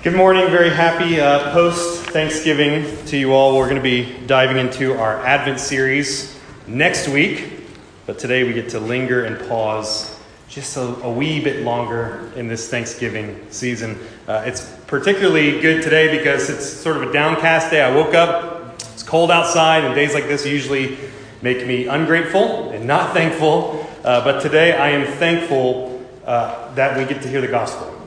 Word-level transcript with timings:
Good 0.00 0.14
morning. 0.14 0.48
Very 0.48 0.70
happy 0.70 1.20
uh, 1.20 1.50
post 1.50 2.04
Thanksgiving 2.10 3.04
to 3.06 3.16
you 3.16 3.32
all. 3.32 3.56
We're 3.56 3.68
going 3.68 3.82
to 3.82 3.82
be 3.82 4.16
diving 4.28 4.56
into 4.56 4.96
our 4.96 5.26
Advent 5.26 5.58
series 5.58 6.38
next 6.68 7.08
week, 7.08 7.66
but 8.06 8.16
today 8.16 8.44
we 8.44 8.52
get 8.52 8.68
to 8.68 8.78
linger 8.78 9.24
and 9.24 9.36
pause 9.48 10.16
just 10.48 10.76
a, 10.76 10.82
a 10.82 11.12
wee 11.12 11.42
bit 11.42 11.64
longer 11.64 12.30
in 12.36 12.46
this 12.46 12.70
Thanksgiving 12.70 13.44
season. 13.50 13.98
Uh, 14.28 14.44
it's 14.46 14.72
particularly 14.86 15.60
good 15.60 15.82
today 15.82 16.16
because 16.16 16.48
it's 16.48 16.64
sort 16.64 16.96
of 16.96 17.02
a 17.02 17.12
downcast 17.12 17.72
day. 17.72 17.82
I 17.82 17.92
woke 17.92 18.14
up, 18.14 18.74
it's 18.92 19.02
cold 19.02 19.32
outside, 19.32 19.82
and 19.82 19.96
days 19.96 20.14
like 20.14 20.28
this 20.28 20.46
usually 20.46 20.96
make 21.42 21.66
me 21.66 21.88
ungrateful 21.88 22.70
and 22.70 22.86
not 22.86 23.14
thankful. 23.14 23.84
Uh, 24.04 24.22
but 24.22 24.42
today 24.42 24.76
I 24.76 24.90
am 24.90 25.12
thankful 25.14 26.06
uh, 26.24 26.72
that 26.76 26.96
we 26.96 27.04
get 27.04 27.20
to 27.22 27.28
hear 27.28 27.40
the 27.40 27.48
gospel 27.48 27.97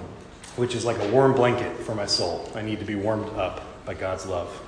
which 0.56 0.76
is 0.76 0.86
like 0.86 1.00
a 1.00 1.12
warm 1.12 1.34
blanket 1.34 1.78
for 1.78 1.96
my 1.96 2.06
soul. 2.06 2.50
I 2.56 2.62
need 2.62 2.80
to 2.80 2.86
be 2.86 2.96
warmed 2.96 3.30
up 3.38 3.86
by 3.86 3.94
God's 3.94 4.26
love. 4.26 4.62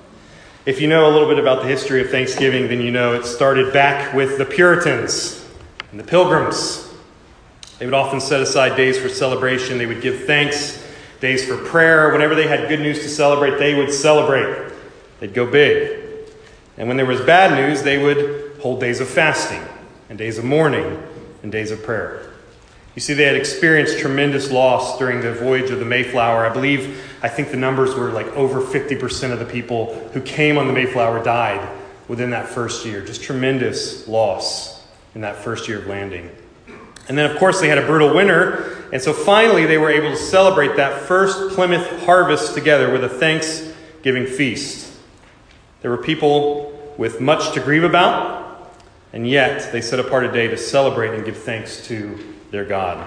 If 0.66 0.80
you 0.80 0.88
know 0.88 1.10
a 1.10 1.12
little 1.12 1.28
bit 1.28 1.38
about 1.38 1.62
the 1.62 1.68
history 1.68 2.00
of 2.00 2.10
Thanksgiving, 2.10 2.68
then 2.68 2.80
you 2.80 2.90
know 2.90 3.12
it 3.12 3.24
started 3.24 3.72
back 3.72 4.14
with 4.14 4.38
the 4.38 4.46
Puritans 4.46 5.46
and 5.90 6.00
the 6.00 6.04
Pilgrims. 6.04 6.90
They 7.78 7.84
would 7.84 7.94
often 7.94 8.20
set 8.20 8.40
aside 8.40 8.76
days 8.76 8.98
for 8.98 9.08
celebration, 9.08 9.78
they 9.78 9.86
would 9.86 10.00
give 10.00 10.24
thanks, 10.24 10.82
days 11.20 11.44
for 11.46 11.56
prayer. 11.56 12.12
Whenever 12.12 12.34
they 12.34 12.46
had 12.46 12.68
good 12.68 12.80
news 12.80 13.00
to 13.00 13.08
celebrate, 13.08 13.58
they 13.58 13.74
would 13.74 13.92
celebrate. 13.92 14.72
They'd 15.20 15.34
go 15.34 15.50
big. 15.50 16.00
And 16.76 16.88
when 16.88 16.96
there 16.96 17.06
was 17.06 17.20
bad 17.20 17.52
news, 17.52 17.82
they 17.82 18.02
would 18.02 18.58
hold 18.60 18.80
days 18.80 19.00
of 19.00 19.08
fasting 19.08 19.62
and 20.08 20.18
days 20.18 20.38
of 20.38 20.44
mourning 20.44 21.02
and 21.42 21.52
days 21.52 21.70
of 21.70 21.82
prayer. 21.82 22.33
You 22.94 23.00
see, 23.00 23.14
they 23.14 23.24
had 23.24 23.34
experienced 23.34 23.98
tremendous 23.98 24.52
loss 24.52 24.98
during 24.98 25.20
the 25.20 25.32
voyage 25.32 25.70
of 25.70 25.80
the 25.80 25.84
Mayflower. 25.84 26.46
I 26.46 26.52
believe, 26.52 27.02
I 27.22 27.28
think 27.28 27.50
the 27.50 27.56
numbers 27.56 27.94
were 27.94 28.10
like 28.10 28.26
over 28.28 28.60
50% 28.60 29.32
of 29.32 29.40
the 29.40 29.44
people 29.44 29.94
who 30.12 30.20
came 30.20 30.58
on 30.58 30.68
the 30.68 30.72
Mayflower 30.72 31.22
died 31.24 31.68
within 32.06 32.30
that 32.30 32.48
first 32.48 32.86
year. 32.86 33.04
Just 33.04 33.22
tremendous 33.22 34.06
loss 34.06 34.86
in 35.16 35.22
that 35.22 35.36
first 35.36 35.66
year 35.66 35.78
of 35.78 35.86
landing. 35.88 36.30
And 37.08 37.18
then, 37.18 37.30
of 37.30 37.36
course, 37.36 37.60
they 37.60 37.68
had 37.68 37.78
a 37.78 37.86
brutal 37.86 38.14
winter. 38.14 38.86
And 38.92 39.02
so 39.02 39.12
finally, 39.12 39.66
they 39.66 39.76
were 39.76 39.90
able 39.90 40.10
to 40.10 40.16
celebrate 40.16 40.76
that 40.76 41.02
first 41.02 41.54
Plymouth 41.54 42.04
harvest 42.04 42.54
together 42.54 42.92
with 42.92 43.02
a 43.02 43.08
Thanksgiving 43.08 44.26
feast. 44.26 44.92
There 45.82 45.90
were 45.90 45.98
people 45.98 46.94
with 46.96 47.20
much 47.20 47.52
to 47.54 47.60
grieve 47.60 47.84
about, 47.84 48.72
and 49.12 49.28
yet 49.28 49.72
they 49.72 49.80
set 49.80 49.98
apart 49.98 50.24
a 50.24 50.32
day 50.32 50.46
to 50.46 50.56
celebrate 50.56 51.12
and 51.12 51.24
give 51.24 51.36
thanks 51.36 51.86
to 51.88 52.33
their 52.54 52.64
God. 52.64 53.06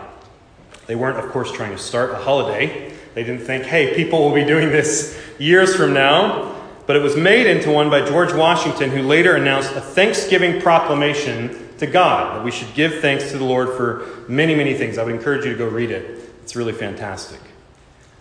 They 0.86 0.96
weren't, 0.96 1.18
of 1.18 1.32
course, 1.32 1.52
trying 1.52 1.72
to 1.72 1.78
start 1.78 2.12
a 2.12 2.16
holiday. 2.16 2.94
They 3.16 3.24
didn't 3.24 3.46
think, 3.46 3.64
hey, 3.64 3.96
people 3.96 4.24
will 4.24 4.36
be 4.36 4.44
doing 4.44 4.70
this 4.70 5.20
years 5.40 5.76
from 5.76 5.94
now. 5.94 6.54
But 6.86 6.96
it 6.96 7.02
was 7.02 7.16
made 7.18 7.48
into 7.48 7.72
one 7.72 7.90
by 7.90 8.06
George 8.06 8.34
Washington, 8.34 8.90
who 8.90 9.02
later 9.02 9.36
announced 9.36 9.72
a 9.74 9.82
Thanksgiving 9.82 10.62
proclamation 10.62 11.70
to 11.80 11.88
God 11.88 12.38
that 12.38 12.46
we 12.46 12.52
should 12.52 12.74
give 12.74 13.00
thanks 13.00 13.32
to 13.32 13.38
the 13.38 13.44
Lord 13.44 13.70
for 13.76 14.26
many, 14.30 14.56
many 14.56 14.74
things. 14.74 14.98
I 14.98 15.04
would 15.04 15.14
encourage 15.14 15.46
you 15.46 15.52
to 15.52 15.58
go 15.58 15.68
read 15.68 15.92
it, 15.92 16.30
it's 16.44 16.56
really 16.56 16.74
fantastic. 16.74 17.40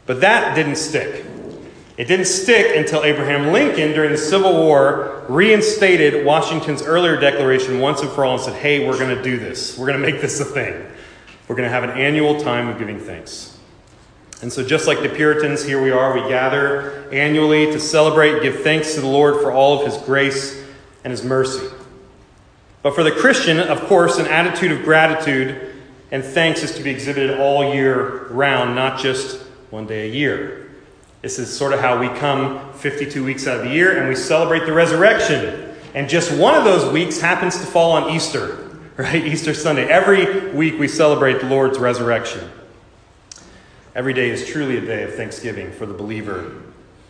But 0.06 0.20
that 0.20 0.54
didn't 0.54 0.76
stick. 0.76 1.24
It 1.96 2.06
didn't 2.06 2.26
stick 2.26 2.76
until 2.76 3.04
Abraham 3.04 3.52
Lincoln, 3.52 3.92
during 3.92 4.12
the 4.12 4.18
Civil 4.18 4.52
War, 4.52 5.24
reinstated 5.28 6.26
Washington's 6.26 6.82
earlier 6.82 7.18
declaration 7.18 7.80
once 7.80 8.02
and 8.02 8.10
for 8.10 8.24
all 8.24 8.34
and 8.34 8.42
said, 8.42 8.54
hey, 8.54 8.86
we're 8.86 8.98
going 8.98 9.16
to 9.16 9.22
do 9.22 9.38
this. 9.38 9.78
We're 9.78 9.86
going 9.86 10.00
to 10.00 10.06
make 10.06 10.20
this 10.20 10.38
a 10.40 10.44
thing. 10.44 10.74
We're 11.48 11.56
going 11.56 11.68
to 11.68 11.72
have 11.72 11.84
an 11.84 11.90
annual 11.90 12.40
time 12.40 12.68
of 12.68 12.78
giving 12.78 12.98
thanks. 12.98 13.56
And 14.42 14.52
so, 14.52 14.64
just 14.64 14.86
like 14.86 15.00
the 15.00 15.08
Puritans, 15.08 15.64
here 15.64 15.80
we 15.80 15.90
are. 15.90 16.14
We 16.14 16.28
gather 16.28 17.08
annually 17.10 17.66
to 17.66 17.80
celebrate, 17.80 18.42
give 18.42 18.62
thanks 18.62 18.94
to 18.94 19.00
the 19.00 19.06
Lord 19.06 19.40
for 19.40 19.52
all 19.52 19.80
of 19.80 19.86
His 19.86 19.96
grace 20.04 20.62
and 21.04 21.10
His 21.10 21.24
mercy. 21.24 21.66
But 22.82 22.94
for 22.94 23.02
the 23.02 23.12
Christian, 23.12 23.58
of 23.58 23.80
course, 23.82 24.18
an 24.18 24.26
attitude 24.26 24.72
of 24.72 24.82
gratitude 24.82 25.74
and 26.10 26.22
thanks 26.22 26.62
is 26.62 26.74
to 26.76 26.82
be 26.82 26.90
exhibited 26.90 27.40
all 27.40 27.74
year 27.74 28.26
round, 28.28 28.74
not 28.74 28.98
just 28.98 29.40
one 29.70 29.86
day 29.86 30.08
a 30.08 30.12
year. 30.12 30.70
This 31.22 31.38
is 31.38 31.54
sort 31.54 31.72
of 31.72 31.80
how 31.80 31.98
we 31.98 32.08
come 32.18 32.72
52 32.74 33.24
weeks 33.24 33.46
out 33.46 33.58
of 33.58 33.64
the 33.64 33.70
year 33.70 33.98
and 33.98 34.08
we 34.08 34.14
celebrate 34.14 34.66
the 34.66 34.72
resurrection. 34.72 35.74
And 35.94 36.08
just 36.08 36.30
one 36.38 36.54
of 36.54 36.64
those 36.64 36.92
weeks 36.92 37.20
happens 37.20 37.58
to 37.58 37.66
fall 37.66 37.92
on 37.92 38.14
Easter 38.14 38.65
right? 38.98 39.26
Easter 39.26 39.52
Sunday. 39.52 39.86
Every 39.86 40.52
week 40.52 40.78
we 40.78 40.88
celebrate 40.88 41.40
the 41.40 41.46
Lord's 41.46 41.78
resurrection. 41.78 42.50
Every 43.94 44.14
day 44.14 44.30
is 44.30 44.46
truly 44.46 44.78
a 44.78 44.80
day 44.80 45.02
of 45.02 45.14
thanksgiving 45.14 45.70
for 45.70 45.84
the 45.84 45.92
believer 45.92 46.62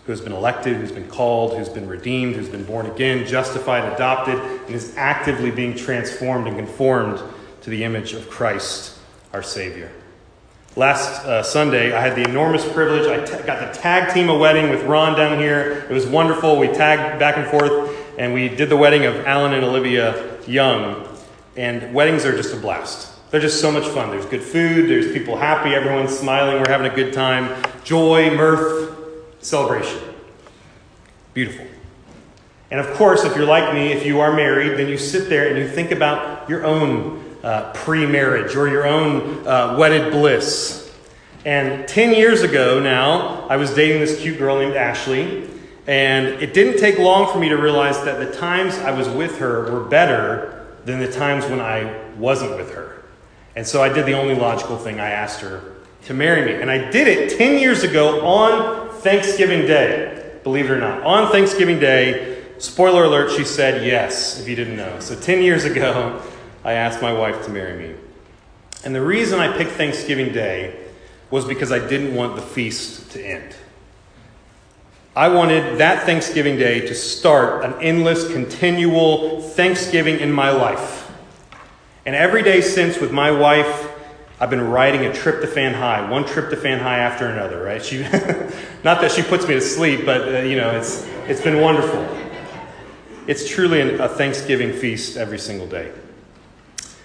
who 0.05 0.13
has 0.13 0.21
been 0.21 0.33
elected, 0.33 0.77
who's 0.77 0.91
been 0.91 1.09
called, 1.09 1.57
who's 1.57 1.69
been 1.69 1.89
redeemed, 1.89 2.35
who's 2.35 2.49
been 2.49 2.65
born 2.65 2.87
again, 2.87 3.25
justified, 3.25 3.93
adopted, 3.93 4.35
and 4.37 4.75
is 4.75 4.97
actively 4.97 5.53
being 5.53 5.77
transformed 5.77 6.49
and 6.49 6.57
conformed 6.57 7.21
to 7.63 7.71
the 7.71 7.85
image 7.85 8.15
of 8.15 8.29
Christ, 8.31 8.99
our 9.33 9.43
Savior. 9.43 9.91
Last 10.75 11.25
uh, 11.25 11.43
Sunday, 11.45 11.93
I 11.93 12.01
had 12.01 12.17
the 12.17 12.29
enormous 12.29 12.69
privilege. 12.73 13.07
I 13.07 13.25
t- 13.25 13.47
got 13.47 13.73
to 13.73 13.81
tag 13.81 14.13
team 14.13 14.29
a 14.29 14.37
wedding 14.37 14.71
with 14.71 14.83
Ron 14.85 15.17
down 15.17 15.39
here. 15.39 15.87
It 15.89 15.93
was 15.93 16.07
wonderful. 16.07 16.59
We 16.59 16.67
tagged 16.67 17.19
back 17.19 17.37
and 17.37 17.47
forth, 17.47 17.97
and 18.19 18.35
we 18.35 18.49
did 18.49 18.69
the 18.71 18.77
wedding 18.77 19.07
of 19.07 19.15
Alan 19.25 19.55
and 19.55 19.65
Olivia 19.65 20.41
Young. 20.47 21.06
And 21.57 21.95
weddings 21.95 22.25
are 22.25 22.37
just 22.37 22.55
a 22.55 22.59
blast. 22.59 23.13
They're 23.31 23.41
just 23.41 23.61
so 23.61 23.73
much 23.73 23.87
fun. 23.89 24.11
There's 24.11 24.27
good 24.27 24.43
food, 24.43 24.89
there's 24.89 25.13
people 25.13 25.37
happy, 25.37 25.75
everyone's 25.75 26.17
smiling, 26.17 26.63
we're 26.63 26.71
having 26.71 26.91
a 26.91 26.95
good 26.95 27.13
time. 27.13 27.63
Joy, 27.83 28.35
mirth, 28.37 28.95
celebration. 29.41 30.01
Beautiful. 31.35 31.67
And 32.71 32.81
of 32.81 32.93
course, 32.95 33.25
if 33.25 33.37
you're 33.37 33.47
like 33.47 33.75
me, 33.75 33.93
if 33.93 34.05
you 34.05 34.21
are 34.21 34.35
married, 34.35 34.79
then 34.79 34.89
you 34.89 34.99
sit 34.99 35.29
there 35.29 35.49
and 35.49 35.59
you 35.59 35.69
think 35.69 35.91
about 35.91 36.49
your 36.49 36.65
own 36.65 37.25
uh, 37.43 37.73
pre 37.75 38.07
marriage 38.07 38.57
or 38.57 38.69
your 38.69 38.87
own 38.87 39.47
uh, 39.47 39.77
wedded 39.79 40.13
bliss. 40.13 40.93
And 41.45 41.87
10 41.87 42.15
years 42.15 42.43
ago 42.43 42.81
now, 42.81 43.47
I 43.49 43.57
was 43.57 43.73
dating 43.73 44.01
this 44.01 44.21
cute 44.21 44.39
girl 44.39 44.59
named 44.59 44.77
Ashley. 44.77 45.49
And 45.87 46.27
it 46.43 46.53
didn't 46.53 46.81
take 46.81 46.99
long 46.99 47.33
for 47.33 47.39
me 47.39 47.49
to 47.49 47.57
realize 47.57 48.03
that 48.05 48.19
the 48.19 48.37
times 48.37 48.75
I 48.79 48.91
was 48.91 49.09
with 49.09 49.39
her 49.39 49.71
were 49.71 49.85
better 49.85 50.56
than 50.87 51.01
the 51.01 51.11
times 51.11 51.45
when 51.47 51.61
I 51.61 52.01
wasn't 52.17 52.57
with 52.57 52.73
her. 52.73 53.03
And 53.57 53.67
so 53.67 53.83
I 53.83 53.89
did 53.89 54.07
the 54.07 54.15
only 54.15 54.37
logical 54.37 54.79
thing. 54.79 55.01
I 55.01 55.11
asked 55.11 55.41
her 55.41 55.75
to 56.05 56.15
marry 56.15 56.47
me. 56.47 56.61
And 56.61 56.71
I 56.71 56.91
did 56.91 57.09
it 57.09 57.37
10 57.37 57.59
years 57.59 57.83
ago 57.83 58.25
on 58.25 58.95
Thanksgiving 59.01 59.63
Day, 59.63 60.39
believe 60.45 60.67
it 60.67 60.71
or 60.71 60.79
not. 60.79 61.03
On 61.03 61.33
Thanksgiving 61.33 61.81
Day, 61.81 62.45
spoiler 62.59 63.05
alert, 63.05 63.33
she 63.33 63.45
said 63.45 63.85
yes, 63.85 64.41
if 64.41 64.49
you 64.49 64.55
didn't 64.55 64.77
know. 64.77 65.01
So 65.01 65.19
10 65.19 65.43
years 65.43 65.65
ago, 65.65 66.23
I 66.63 66.75
asked 66.75 67.03
my 67.03 67.13
wife 67.13 67.45
to 67.47 67.51
marry 67.51 67.77
me. 67.77 67.95
And 68.85 68.95
the 68.95 69.03
reason 69.03 69.41
I 69.41 69.57
picked 69.57 69.73
Thanksgiving 69.73 70.33
Day 70.33 70.79
was 71.33 71.45
because 71.45 71.73
I 71.73 71.81
didn't 71.81 72.15
want 72.15 72.37
the 72.37 72.43
feast 72.43 73.11
to 73.11 73.21
end. 73.21 73.57
I 75.17 75.29
wanted 75.29 75.79
that 75.79 76.05
Thanksgiving 76.05 76.59
Day 76.59 76.87
to 76.89 76.95
start 76.95 77.65
an 77.65 77.73
endless, 77.81 78.31
continual 78.31 79.41
Thanksgiving 79.41 80.21
in 80.21 80.31
my 80.31 80.51
life. 80.51 81.11
And 82.05 82.15
every 82.15 82.43
day 82.43 82.61
since 82.61 83.01
with 83.01 83.13
my 83.13 83.31
wife, 83.31 83.91
I've 84.39 84.51
been 84.51 84.69
riding 84.69 85.07
a 85.07 85.15
trip 85.15 85.37
tryptophan 85.37 85.73
high, 85.73 86.07
one 86.11 86.27
trip 86.27 86.51
tryptophan 86.51 86.81
high 86.81 86.99
after 86.99 87.29
another, 87.29 87.63
right? 87.63 87.83
She, 87.83 88.03
not 88.85 89.01
that 89.01 89.11
she 89.11 89.23
puts 89.23 89.49
me 89.49 89.55
to 89.55 89.61
sleep, 89.63 90.05
but 90.05 90.29
uh, 90.29 90.39
you 90.41 90.57
know, 90.57 90.77
it's, 90.77 91.07
it's 91.27 91.41
been 91.41 91.63
wonderful. 91.63 92.07
It's 93.27 93.49
truly 93.49 93.81
an, 93.81 93.99
a 94.03 94.11
Thanksgiving 94.11 94.75
feast 94.75 95.17
every 95.17 95.39
single 95.39 95.67
day. 95.67 95.93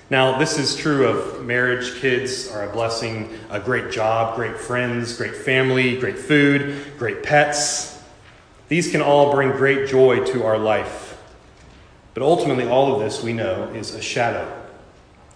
Now, 0.09 0.37
this 0.37 0.59
is 0.59 0.75
true 0.75 1.07
of 1.07 1.45
marriage. 1.45 1.95
Kids 2.01 2.51
are 2.51 2.69
a 2.69 2.73
blessing, 2.73 3.29
a 3.49 3.61
great 3.61 3.89
job, 3.89 4.35
great 4.35 4.57
friends, 4.57 5.15
great 5.15 5.33
family, 5.33 5.97
great 5.97 6.19
food, 6.19 6.75
great 6.97 7.23
pets, 7.23 8.00
these 8.71 8.89
can 8.89 9.01
all 9.01 9.33
bring 9.33 9.51
great 9.51 9.89
joy 9.89 10.23
to 10.23 10.45
our 10.45 10.57
life. 10.57 11.21
But 12.13 12.23
ultimately, 12.23 12.65
all 12.65 12.93
of 12.93 13.01
this, 13.01 13.21
we 13.21 13.33
know, 13.33 13.65
is 13.73 13.93
a 13.93 14.01
shadow. 14.01 14.49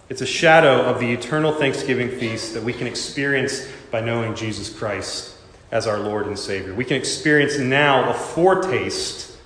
It's 0.08 0.22
a 0.22 0.26
shadow 0.26 0.80
of 0.80 1.00
the 1.00 1.12
eternal 1.12 1.52
Thanksgiving 1.52 2.08
feast 2.08 2.54
that 2.54 2.62
we 2.62 2.72
can 2.72 2.86
experience 2.86 3.68
by 3.90 4.00
knowing 4.00 4.34
Jesus 4.34 4.70
Christ 4.70 5.34
as 5.70 5.86
our 5.86 5.98
Lord 5.98 6.26
and 6.26 6.38
Savior. 6.38 6.72
We 6.72 6.86
can 6.86 6.96
experience 6.96 7.58
now 7.58 8.08
a 8.08 8.14
foretaste 8.14 9.36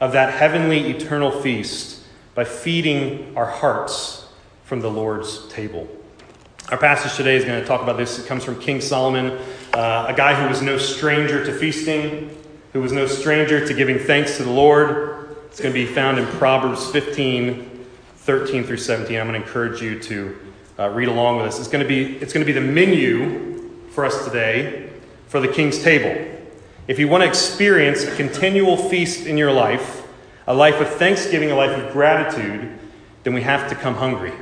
of 0.00 0.12
that 0.12 0.34
heavenly 0.34 0.90
eternal 0.90 1.32
feast 1.32 2.00
by 2.36 2.44
feeding 2.44 3.36
our 3.36 3.46
hearts 3.46 4.24
from 4.62 4.82
the 4.82 4.90
Lord's 4.90 5.48
table. 5.48 5.88
Our 6.70 6.78
passage 6.78 7.16
today 7.16 7.34
is 7.34 7.44
going 7.44 7.60
to 7.60 7.66
talk 7.66 7.82
about 7.82 7.96
this. 7.96 8.20
It 8.20 8.26
comes 8.28 8.44
from 8.44 8.60
King 8.60 8.80
Solomon, 8.80 9.36
uh, 9.74 10.06
a 10.08 10.14
guy 10.16 10.40
who 10.40 10.48
was 10.48 10.62
no 10.62 10.78
stranger 10.78 11.44
to 11.44 11.52
feasting, 11.52 12.30
who 12.72 12.80
was 12.80 12.92
no 12.92 13.06
stranger 13.06 13.66
to 13.66 13.74
giving 13.74 13.98
thanks 13.98 14.38
to 14.38 14.44
the 14.44 14.50
Lord. 14.50 15.36
It's 15.46 15.60
going 15.60 15.74
to 15.74 15.78
be 15.78 15.86
found 15.86 16.18
in 16.18 16.26
Proverbs 16.26 16.90
15, 16.90 17.86
13 18.16 18.64
through 18.64 18.78
17. 18.78 19.18
I'm 19.18 19.28
going 19.28 19.40
to 19.40 19.46
encourage 19.46 19.82
you 19.82 19.98
to 20.00 20.38
uh, 20.78 20.88
read 20.88 21.08
along 21.08 21.36
with 21.36 21.46
us. 21.46 21.58
It's 21.58 21.68
going, 21.68 21.84
to 21.84 21.88
be, 21.88 22.16
it's 22.16 22.32
going 22.32 22.44
to 22.44 22.50
be 22.50 22.58
the 22.58 22.66
menu 22.66 23.68
for 23.90 24.04
us 24.06 24.24
today 24.24 24.90
for 25.28 25.40
the 25.40 25.48
king's 25.48 25.82
table. 25.82 26.28
If 26.88 26.98
you 26.98 27.08
want 27.08 27.22
to 27.22 27.28
experience 27.28 28.04
a 28.04 28.16
continual 28.16 28.76
feast 28.76 29.26
in 29.26 29.36
your 29.36 29.52
life, 29.52 30.06
a 30.46 30.54
life 30.54 30.80
of 30.80 30.88
thanksgiving, 30.88 31.50
a 31.50 31.54
life 31.54 31.78
of 31.78 31.92
gratitude, 31.92 32.78
then 33.22 33.34
we 33.34 33.42
have 33.42 33.68
to 33.68 33.74
come 33.74 33.94
hungry. 33.94 34.32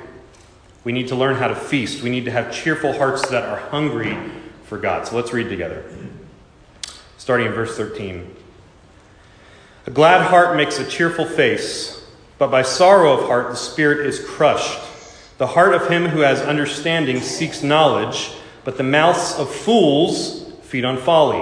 We 0.84 0.92
need 0.92 1.08
to 1.08 1.16
learn 1.16 1.34
how 1.34 1.48
to 1.48 1.54
feast. 1.54 2.02
We 2.02 2.10
need 2.10 2.24
to 2.24 2.30
have 2.30 2.52
cheerful 2.52 2.92
hearts 2.92 3.28
that 3.28 3.42
are 3.42 3.58
hungry 3.58 4.16
for 4.64 4.78
God. 4.78 5.06
So 5.06 5.16
let's 5.16 5.32
read 5.32 5.48
together. 5.48 5.84
Starting 7.30 7.46
in 7.46 7.52
verse 7.52 7.76
13. 7.76 8.34
A 9.86 9.90
glad 9.92 10.20
heart 10.20 10.56
makes 10.56 10.80
a 10.80 10.84
cheerful 10.84 11.24
face, 11.24 12.04
but 12.38 12.50
by 12.50 12.62
sorrow 12.62 13.12
of 13.12 13.28
heart 13.28 13.50
the 13.50 13.54
spirit 13.54 14.04
is 14.04 14.18
crushed. 14.18 14.80
The 15.38 15.46
heart 15.46 15.72
of 15.72 15.88
him 15.88 16.06
who 16.06 16.22
has 16.22 16.40
understanding 16.40 17.20
seeks 17.20 17.62
knowledge, 17.62 18.32
but 18.64 18.76
the 18.76 18.82
mouths 18.82 19.36
of 19.38 19.48
fools 19.48 20.52
feed 20.62 20.84
on 20.84 20.96
folly. 20.96 21.38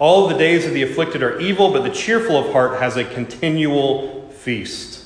All 0.00 0.26
the 0.26 0.36
days 0.36 0.66
of 0.66 0.74
the 0.74 0.82
afflicted 0.82 1.22
are 1.22 1.38
evil, 1.38 1.72
but 1.72 1.84
the 1.84 1.94
cheerful 1.94 2.36
of 2.36 2.52
heart 2.52 2.80
has 2.80 2.96
a 2.96 3.04
continual 3.04 4.28
feast. 4.30 5.04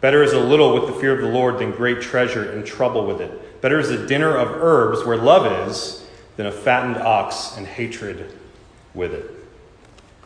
Better 0.00 0.22
is 0.22 0.32
a 0.32 0.38
little 0.38 0.74
with 0.74 0.86
the 0.86 1.00
fear 1.00 1.12
of 1.12 1.20
the 1.20 1.36
Lord 1.36 1.58
than 1.58 1.72
great 1.72 2.00
treasure 2.00 2.52
and 2.52 2.64
trouble 2.64 3.04
with 3.04 3.20
it. 3.20 3.60
Better 3.60 3.80
is 3.80 3.90
a 3.90 4.06
dinner 4.06 4.36
of 4.36 4.62
herbs 4.62 5.04
where 5.04 5.16
love 5.16 5.68
is 5.68 6.06
than 6.36 6.46
a 6.46 6.52
fattened 6.52 6.98
ox 6.98 7.56
and 7.56 7.66
hatred 7.66 8.32
with 8.94 9.12
it. 9.12 9.30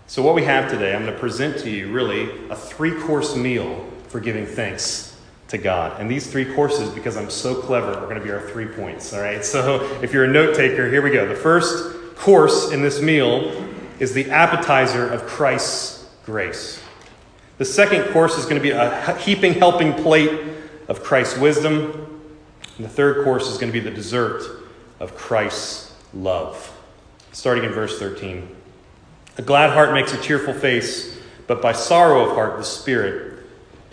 So, 0.06 0.22
what 0.22 0.34
we 0.34 0.44
have 0.44 0.70
today, 0.70 0.94
I'm 0.94 1.02
going 1.02 1.12
to 1.12 1.20
present 1.20 1.58
to 1.60 1.70
you 1.70 1.92
really 1.92 2.30
a 2.48 2.56
three 2.56 2.98
course 3.00 3.36
meal 3.36 3.86
for 4.08 4.20
giving 4.20 4.46
thanks 4.46 5.16
to 5.48 5.58
God. 5.58 6.00
And 6.00 6.10
these 6.10 6.30
three 6.30 6.54
courses, 6.54 6.88
because 6.90 7.16
I'm 7.16 7.30
so 7.30 7.54
clever, 7.54 7.92
are 7.92 8.06
going 8.06 8.18
to 8.18 8.24
be 8.24 8.30
our 8.30 8.40
three 8.40 8.66
points. 8.66 9.12
All 9.12 9.20
right? 9.20 9.44
So, 9.44 9.82
if 10.02 10.12
you're 10.12 10.24
a 10.24 10.32
note 10.32 10.54
taker, 10.54 10.90
here 10.90 11.02
we 11.02 11.10
go. 11.10 11.26
The 11.28 11.34
first 11.34 12.16
course 12.16 12.72
in 12.72 12.82
this 12.82 13.02
meal 13.02 13.68
is 13.98 14.14
the 14.14 14.30
appetizer 14.30 15.06
of 15.06 15.26
Christ's 15.26 16.08
grace. 16.24 16.82
The 17.58 17.64
second 17.64 18.12
course 18.12 18.38
is 18.38 18.44
going 18.44 18.56
to 18.56 18.62
be 18.62 18.70
a 18.70 19.16
heaping, 19.18 19.54
helping 19.54 19.92
plate 19.92 20.40
of 20.88 21.02
Christ's 21.02 21.38
wisdom. 21.38 22.22
And 22.76 22.84
the 22.86 22.90
third 22.90 23.24
course 23.24 23.48
is 23.48 23.58
going 23.58 23.72
to 23.72 23.78
be 23.78 23.80
the 23.80 23.94
dessert 23.94 24.64
of 25.00 25.16
Christ's 25.16 25.92
love. 26.14 26.74
Starting 27.32 27.64
in 27.64 27.72
verse 27.72 27.98
13. 27.98 28.56
A 29.38 29.42
glad 29.42 29.70
heart 29.70 29.92
makes 29.92 30.12
a 30.12 30.20
cheerful 30.20 30.52
face, 30.52 31.16
but 31.46 31.62
by 31.62 31.70
sorrow 31.72 32.28
of 32.28 32.34
heart 32.34 32.58
the 32.58 32.64
spirit 32.64 33.38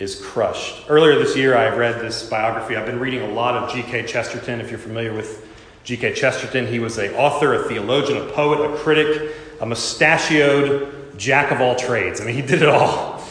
is 0.00 0.20
crushed. 0.20 0.84
Earlier 0.88 1.20
this 1.20 1.36
year, 1.36 1.56
I 1.56 1.68
read 1.68 2.00
this 2.00 2.28
biography. 2.28 2.74
I've 2.74 2.84
been 2.84 2.98
reading 2.98 3.22
a 3.22 3.28
lot 3.32 3.54
of 3.54 3.72
G.K. 3.72 4.06
Chesterton. 4.06 4.60
If 4.60 4.70
you're 4.70 4.80
familiar 4.80 5.14
with 5.14 5.46
G.K. 5.84 6.14
Chesterton, 6.14 6.66
he 6.66 6.80
was 6.80 6.98
an 6.98 7.14
author, 7.14 7.54
a 7.54 7.62
theologian, 7.62 8.28
a 8.28 8.32
poet, 8.32 8.58
a 8.58 8.76
critic, 8.76 9.36
a 9.60 9.66
mustachioed 9.66 11.16
jack 11.16 11.52
of 11.52 11.60
all 11.60 11.76
trades. 11.76 12.20
I 12.20 12.24
mean, 12.24 12.34
he 12.34 12.42
did 12.42 12.62
it 12.62 12.68
all. 12.68 13.22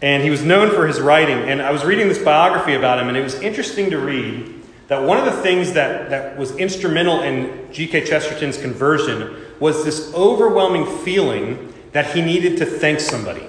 And 0.00 0.22
he 0.22 0.30
was 0.30 0.44
known 0.44 0.70
for 0.70 0.86
his 0.86 1.00
writing. 1.00 1.38
And 1.38 1.60
I 1.60 1.72
was 1.72 1.84
reading 1.84 2.06
this 2.06 2.22
biography 2.22 2.74
about 2.74 3.00
him, 3.00 3.08
and 3.08 3.16
it 3.16 3.22
was 3.24 3.34
interesting 3.40 3.90
to 3.90 3.98
read 3.98 4.62
that 4.86 5.02
one 5.02 5.18
of 5.18 5.24
the 5.24 5.42
things 5.42 5.72
that, 5.72 6.10
that 6.10 6.38
was 6.38 6.54
instrumental 6.54 7.22
in 7.22 7.68
G.K. 7.72 8.04
Chesterton's 8.04 8.58
conversion 8.58 9.43
was 9.64 9.82
this 9.82 10.12
overwhelming 10.12 10.84
feeling 10.98 11.72
that 11.92 12.14
he 12.14 12.20
needed 12.20 12.58
to 12.58 12.66
thank 12.66 13.00
somebody. 13.00 13.46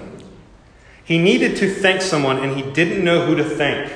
He 1.04 1.18
needed 1.18 1.58
to 1.58 1.68
thank 1.68 2.00
someone, 2.00 2.38
and 2.38 2.56
he 2.56 2.62
didn't 2.72 3.04
know 3.04 3.26
who 3.26 3.34
to 3.34 3.44
thank. 3.44 3.92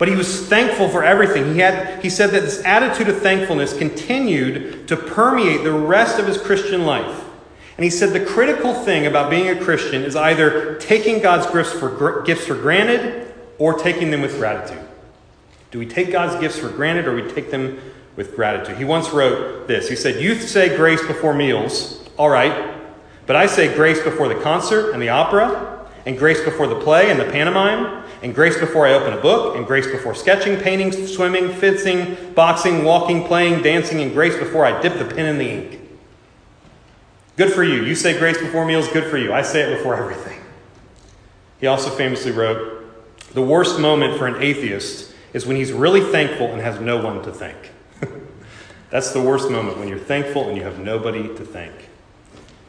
But 0.00 0.08
he 0.08 0.16
was 0.16 0.48
thankful 0.48 0.88
for 0.88 1.04
everything. 1.04 1.54
He, 1.54 1.60
had, 1.60 2.02
he 2.02 2.10
said 2.10 2.30
that 2.30 2.42
this 2.42 2.64
attitude 2.64 3.08
of 3.08 3.22
thankfulness 3.22 3.78
continued 3.78 4.88
to 4.88 4.96
permeate 4.96 5.62
the 5.62 5.70
rest 5.70 6.18
of 6.18 6.26
his 6.26 6.38
Christian 6.38 6.84
life. 6.84 7.24
And 7.76 7.84
he 7.84 7.90
said 7.90 8.12
the 8.12 8.26
critical 8.26 8.74
thing 8.74 9.06
about 9.06 9.30
being 9.30 9.48
a 9.48 9.62
Christian 9.62 10.02
is 10.02 10.16
either 10.16 10.74
taking 10.78 11.20
God's 11.22 11.46
gifts 11.52 11.70
for, 11.72 12.22
gifts 12.22 12.48
for 12.48 12.56
granted 12.56 13.32
or 13.58 13.74
taking 13.74 14.10
them 14.10 14.22
with 14.22 14.38
gratitude. 14.38 14.84
Do 15.70 15.78
we 15.78 15.86
take 15.86 16.10
God's 16.10 16.40
gifts 16.40 16.58
for 16.58 16.68
granted 16.68 17.06
or 17.06 17.14
we 17.14 17.30
take 17.30 17.52
them 17.52 17.78
with 18.18 18.34
gratitude? 18.34 18.76
He 18.76 18.84
once 18.84 19.10
wrote 19.10 19.68
this. 19.68 19.88
He 19.88 19.94
said, 19.94 20.20
You 20.20 20.34
say 20.34 20.76
grace 20.76 21.00
before 21.06 21.32
meals, 21.32 22.04
all 22.18 22.28
right, 22.28 22.74
but 23.26 23.36
I 23.36 23.46
say 23.46 23.72
grace 23.74 24.02
before 24.02 24.26
the 24.26 24.34
concert 24.42 24.90
and 24.90 25.00
the 25.00 25.08
opera, 25.08 25.88
and 26.04 26.18
grace 26.18 26.42
before 26.42 26.66
the 26.66 26.80
play 26.80 27.10
and 27.10 27.20
the 27.20 27.26
pantomime, 27.26 28.04
and 28.22 28.34
grace 28.34 28.58
before 28.58 28.86
I 28.86 28.94
open 28.94 29.12
a 29.12 29.20
book, 29.20 29.54
and 29.54 29.64
grace 29.64 29.86
before 29.86 30.16
sketching, 30.16 30.58
painting, 30.58 30.90
swimming, 31.06 31.52
fencing, 31.52 32.32
boxing, 32.34 32.82
walking, 32.82 33.24
playing, 33.24 33.62
dancing, 33.62 34.00
and 34.00 34.12
grace 34.12 34.36
before 34.36 34.66
I 34.66 34.82
dip 34.82 34.98
the 34.98 35.04
pen 35.04 35.26
in 35.26 35.38
the 35.38 35.48
ink. 35.48 35.80
Good 37.36 37.52
for 37.52 37.62
you. 37.62 37.84
You 37.84 37.94
say 37.94 38.18
grace 38.18 38.38
before 38.38 38.64
meals, 38.64 38.88
good 38.88 39.08
for 39.08 39.16
you. 39.16 39.32
I 39.32 39.42
say 39.42 39.60
it 39.70 39.76
before 39.76 39.94
everything. 39.94 40.40
He 41.60 41.68
also 41.68 41.90
famously 41.90 42.32
wrote 42.32 42.84
The 43.32 43.42
worst 43.42 43.78
moment 43.78 44.18
for 44.18 44.26
an 44.26 44.42
atheist 44.42 45.14
is 45.32 45.46
when 45.46 45.56
he's 45.56 45.70
really 45.70 46.00
thankful 46.00 46.48
and 46.48 46.60
has 46.60 46.80
no 46.80 47.00
one 47.00 47.22
to 47.22 47.30
thank. 47.30 47.70
That's 48.90 49.12
the 49.12 49.20
worst 49.20 49.50
moment 49.50 49.78
when 49.78 49.88
you're 49.88 49.98
thankful 49.98 50.48
and 50.48 50.56
you 50.56 50.62
have 50.62 50.78
nobody 50.78 51.28
to 51.28 51.44
thank. 51.44 51.88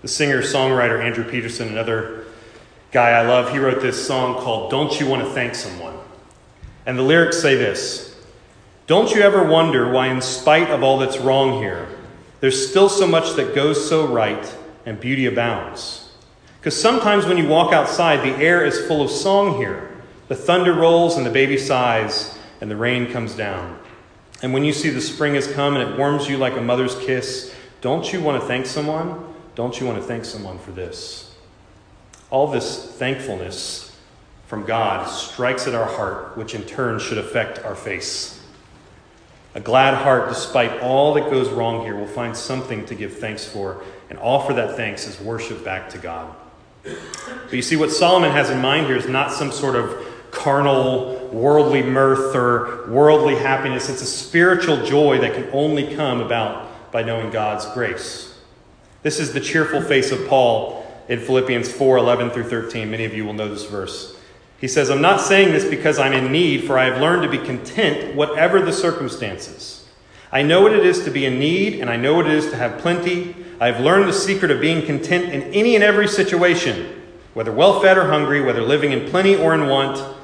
The 0.02 0.08
singer 0.08 0.42
songwriter 0.42 1.04
Andrew 1.04 1.24
Peterson, 1.24 1.70
another 1.70 2.26
guy 2.92 3.12
I 3.12 3.26
love, 3.26 3.52
he 3.52 3.60
wrote 3.60 3.82
this 3.82 4.06
song 4.06 4.36
called 4.36 4.72
Don't 4.72 5.00
You 5.00 5.08
Want 5.08 5.24
to 5.24 5.30
Thank 5.30 5.56
Someone? 5.56 5.98
And 6.86 6.98
the 6.98 7.04
lyrics 7.04 7.42
say 7.42 7.56
this 7.56 8.18
Don't 8.88 9.14
you 9.14 9.22
ever 9.22 9.44
wonder 9.44 9.92
why, 9.92 10.08
in 10.08 10.22
spite 10.22 10.70
of 10.70 10.84
all 10.84 10.98
that's 10.98 11.18
wrong 11.18 11.62
here, 11.62 11.88
there's 12.40 12.70
still 12.70 12.90
so 12.90 13.08
much 13.08 13.36
that 13.36 13.56
goes 13.56 13.88
so 13.88 14.08
right 14.08 14.56
and 14.86 15.00
beauty 15.00 15.26
abounds. 15.26 16.12
Because 16.60 16.80
sometimes 16.80 17.26
when 17.26 17.38
you 17.38 17.48
walk 17.48 17.74
outside, 17.74 18.18
the 18.18 18.36
air 18.44 18.66
is 18.66 18.86
full 18.88 19.02
of 19.02 19.10
song 19.10 19.58
here. 19.58 19.90
The 20.28 20.36
thunder 20.36 20.74
rolls 20.74 21.16
and 21.16 21.26
the 21.26 21.32
baby 21.32 21.58
sighs 21.58 22.38
and 22.60 22.70
the 22.70 22.76
rain 22.76 23.12
comes 23.12 23.36
down. 23.36 23.80
And 24.42 24.54
when 24.54 24.64
you 24.64 24.74
see 24.74 24.90
the 24.90 25.02
spring 25.02 25.36
has 25.36 25.52
come 25.52 25.76
and 25.76 25.90
it 25.90 25.98
warms 25.98 26.30
you 26.30 26.38
like 26.38 26.54
a 26.56 26.62
mother's 26.62 26.96
kiss, 26.96 27.54
don't 27.82 28.12
you 28.12 28.22
want 28.22 28.42
to 28.42 28.48
thank 28.48 28.66
someone? 28.66 29.26
Don't 29.56 29.80
you 29.80 29.86
want 29.86 29.98
to 29.98 30.04
thank 30.04 30.26
someone 30.26 30.60
for 30.60 30.72
this? 30.72 31.36
All 32.30 32.48
this 32.48 32.86
thankfulness 32.96 33.98
from 34.48 34.66
God 34.66 35.08
strikes 35.08 35.68
at 35.68 35.76
our 35.76 35.86
heart, 35.86 36.38
which 36.38 36.56
in 36.56 36.64
turn 36.64 37.00
should 37.00 37.18
affect 37.18 37.60
our 37.66 37.76
face. 37.76 38.42
A 39.56 39.60
glad 39.60 39.96
heart, 39.96 40.30
despite 40.30 40.80
all 40.82 41.14
that 41.16 41.30
goes 41.30 41.50
wrong 41.50 41.84
here, 41.84 41.96
will 41.96 42.08
find 42.08 42.36
something 42.36 42.86
to 42.86 42.96
give 42.96 43.18
thanks 43.18 43.46
for, 43.46 43.84
and 44.10 44.18
offer 44.20 44.54
that 44.54 44.76
thanks 44.76 45.08
as 45.08 45.20
worship 45.20 45.66
back 45.66 45.90
to 45.90 45.98
God. 45.98 46.36
But 46.84 47.54
you 47.54 47.62
see, 47.62 47.76
what 47.76 47.92
Solomon 47.92 48.32
has 48.32 48.50
in 48.50 48.60
mind 48.60 48.88
here 48.88 48.96
is 48.96 49.08
not 49.08 49.32
some 49.32 49.52
sort 49.52 49.76
of 49.76 50.06
carnal, 50.32 51.19
worldly 51.34 51.84
mirth 51.84 52.36
or 52.36 52.88
worldly 52.90 53.36
happiness. 53.36 53.90
It's 53.90 54.02
a 54.02 54.06
spiritual 54.06 54.86
joy 54.86 55.20
that 55.20 55.34
can 55.34 55.50
only 55.52 55.96
come 55.96 56.22
about 56.22 56.92
by 56.92 57.04
knowing 57.04 57.32
God's 57.32 57.66
grace. 57.74 58.38
This 59.02 59.20
is 59.20 59.34
the 59.34 59.40
cheerful 59.40 59.82
face 59.82 60.12
of 60.12 60.28
Paul 60.28 60.86
in 61.08 61.20
Philippians 61.20 61.72
4 61.72 61.98
11 61.98 62.32
through 62.32 62.50
13. 62.50 62.90
Many 62.92 63.06
of 63.06 63.14
you 63.14 63.26
will 63.26 63.34
know 63.34 63.50
this 63.50 63.66
verse. 63.66 64.18
He 64.60 64.68
says, 64.68 64.90
I'm 64.90 65.02
not 65.02 65.22
saying 65.22 65.54
this 65.54 65.64
because 65.64 66.00
I'm 66.00 66.12
in 66.12 66.32
need, 66.32 66.66
for 66.66 66.78
I 66.78 66.86
have 66.86 67.02
learned 67.02 67.24
to 67.24 67.30
be 67.30 67.38
content, 67.38 68.16
whatever 68.16 68.62
the 68.62 68.74
circumstances. 68.74 69.88
I 70.32 70.42
know 70.42 70.62
what 70.62 70.74
it 70.74 70.86
is 70.86 71.06
to 71.06 71.12
be 71.12 71.26
in 71.26 71.40
need, 71.40 71.80
and 71.80 71.90
I 71.90 71.96
know 71.96 72.16
what 72.16 72.28
it 72.28 72.34
is 72.34 72.50
to 72.50 72.58
have 72.58 72.80
plenty. 72.80 73.36
I 73.60 73.68
have 73.72 73.80
learned 73.80 74.08
the 74.08 74.14
secret 74.14 74.52
of 74.52 74.60
being 74.62 74.86
content 74.86 75.34
in 75.34 75.44
any 75.54 75.76
and 75.76 75.84
every 75.84 76.08
situation, 76.08 77.02
whether 77.34 77.52
well 77.52 77.80
fed 77.80 77.98
or 77.98 78.08
hungry, 78.08 78.42
whether 78.42 78.62
living 78.62 78.92
in 78.92 79.10
plenty 79.10 79.36
or 79.36 79.54
in 79.56 79.68
want. 79.68 80.18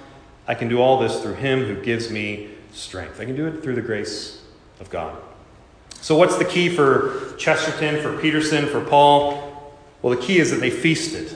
I 0.48 0.56
can 0.56 0.68
do 0.68 0.80
all 0.80 1.00
this 1.00 1.22
through 1.22 1.36
Him 1.36 1.64
who 1.64 1.82
gives 1.82 2.10
me 2.10 2.50
strength. 2.74 3.20
I 3.20 3.26
can 3.26 3.36
do 3.36 3.48
it 3.48 3.64
through 3.64 3.76
the 3.76 3.82
grace 3.82 4.42
of 4.80 4.90
God. 4.90 5.18
So, 6.02 6.16
what's 6.16 6.38
the 6.38 6.46
key 6.46 6.70
for 6.70 7.34
Chesterton, 7.38 8.02
for 8.02 8.18
Peterson, 8.22 8.68
for 8.68 8.82
Paul? 8.82 9.74
Well, 10.02 10.16
the 10.16 10.22
key 10.22 10.38
is 10.38 10.52
that 10.52 10.60
they 10.60 10.70
feasted. 10.70 11.36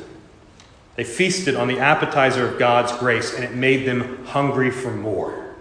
They 0.95 1.03
feasted 1.03 1.55
on 1.55 1.67
the 1.67 1.79
appetizer 1.79 2.47
of 2.47 2.59
God's 2.59 2.91
grace, 2.93 3.33
and 3.33 3.43
it 3.43 3.55
made 3.55 3.87
them 3.87 4.25
hungry 4.25 4.69
for 4.69 4.91
more. 4.91 5.55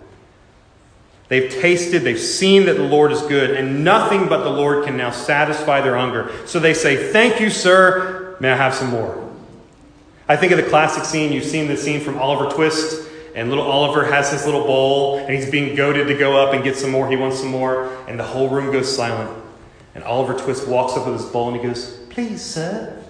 They've 1.29 1.51
tasted, 1.51 2.01
they've 2.01 2.19
seen 2.19 2.67
that 2.67 2.77
the 2.77 2.83
Lord 2.83 3.13
is 3.13 3.23
good, 3.23 3.51
and 3.51 3.85
nothing 3.85 4.29
but 4.29 4.45
the 4.45 4.51
Lord 4.51 4.85
can 4.85 4.97
now 4.97 5.11
satisfy 5.11 5.81
their 5.81 5.97
hunger. 5.97 6.33
So 6.47 6.59
they 6.59 6.75
say, 6.75 7.13
Thank 7.13 7.41
you, 7.41 7.51
sir. 7.51 8.37
May 8.41 8.51
I 8.51 8.57
have 8.57 8.75
some 8.75 8.91
more? 8.91 9.33
I 10.27 10.37
think 10.37 10.53
of 10.53 10.59
the 10.59 10.69
classic 10.69 11.05
scene. 11.05 11.33
You've 11.33 11.45
seen 11.45 11.69
the 11.69 11.77
scene 11.77 12.01
from 12.01 12.19
Oliver 12.19 12.51
Twist, 12.55 13.08
and 13.39 13.51
little 13.51 13.65
Oliver 13.65 14.05
has 14.05 14.33
his 14.33 14.45
little 14.45 14.65
bowl, 14.65 15.19
and 15.19 15.33
he's 15.33 15.49
being 15.49 15.77
goaded 15.77 16.09
to 16.09 16.15
go 16.15 16.37
up 16.37 16.55
and 16.55 16.65
get 16.65 16.75
some 16.77 16.91
more. 16.91 17.09
He 17.09 17.15
wants 17.15 17.39
some 17.39 17.51
more, 17.51 17.89
and 18.09 18.19
the 18.19 18.25
whole 18.25 18.49
room 18.49 18.73
goes 18.73 18.93
silent. 18.95 19.31
And 19.95 20.03
Oliver 20.03 20.35
Twist 20.35 20.67
walks 20.67 20.97
up 20.97 21.07
with 21.07 21.21
his 21.21 21.31
bowl 21.31 21.47
and 21.47 21.57
he 21.57 21.63
goes, 21.63 22.01
Please, 22.11 22.43
sir, 22.43 23.01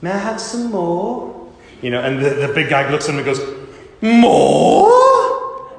may 0.00 0.12
I 0.12 0.18
have 0.18 0.40
some 0.40 0.70
more? 0.70 1.50
You 1.80 1.90
know, 1.90 2.00
and 2.00 2.24
the, 2.24 2.30
the 2.30 2.52
big 2.54 2.70
guy 2.70 2.88
looks 2.92 3.08
at 3.08 3.16
him 3.16 3.16
and 3.16 3.24
goes, 3.24 3.40
More? 4.00 5.72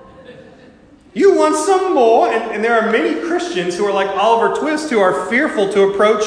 You 1.13 1.37
want 1.37 1.55
some 1.55 1.93
more? 1.93 2.27
And, 2.27 2.51
and 2.55 2.63
there 2.63 2.77
are 2.77 2.91
many 2.91 3.21
Christians 3.25 3.77
who 3.77 3.85
are 3.85 3.93
like 3.93 4.09
Oliver 4.09 4.59
Twist 4.59 4.89
who 4.89 4.99
are 4.99 5.27
fearful 5.27 5.71
to 5.71 5.83
approach 5.83 6.25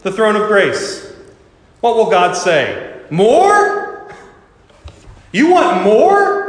the 0.00 0.10
throne 0.10 0.34
of 0.34 0.48
grace. 0.48 1.12
What 1.82 1.96
will 1.96 2.10
God 2.10 2.34
say? 2.34 3.02
More? 3.10 4.10
You 5.30 5.50
want 5.50 5.84
more? 5.84 6.41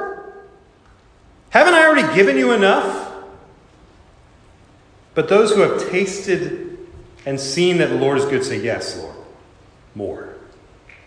Haven't 1.54 1.76
I 1.76 1.86
already 1.86 2.16
given 2.16 2.36
you 2.36 2.52
enough? 2.52 3.14
But 5.14 5.30
those 5.30 5.52
who 5.52 5.62
have 5.62 5.88
tasted 5.92 6.80
and 7.28 7.40
seen 7.40 7.78
that 7.78 7.90
the 7.90 7.96
Lord 7.96 8.18
is 8.18 8.26
good 8.26 8.44
say, 8.44 8.60
Yes, 8.60 8.98
Lord, 8.98 9.16
more. 9.94 10.34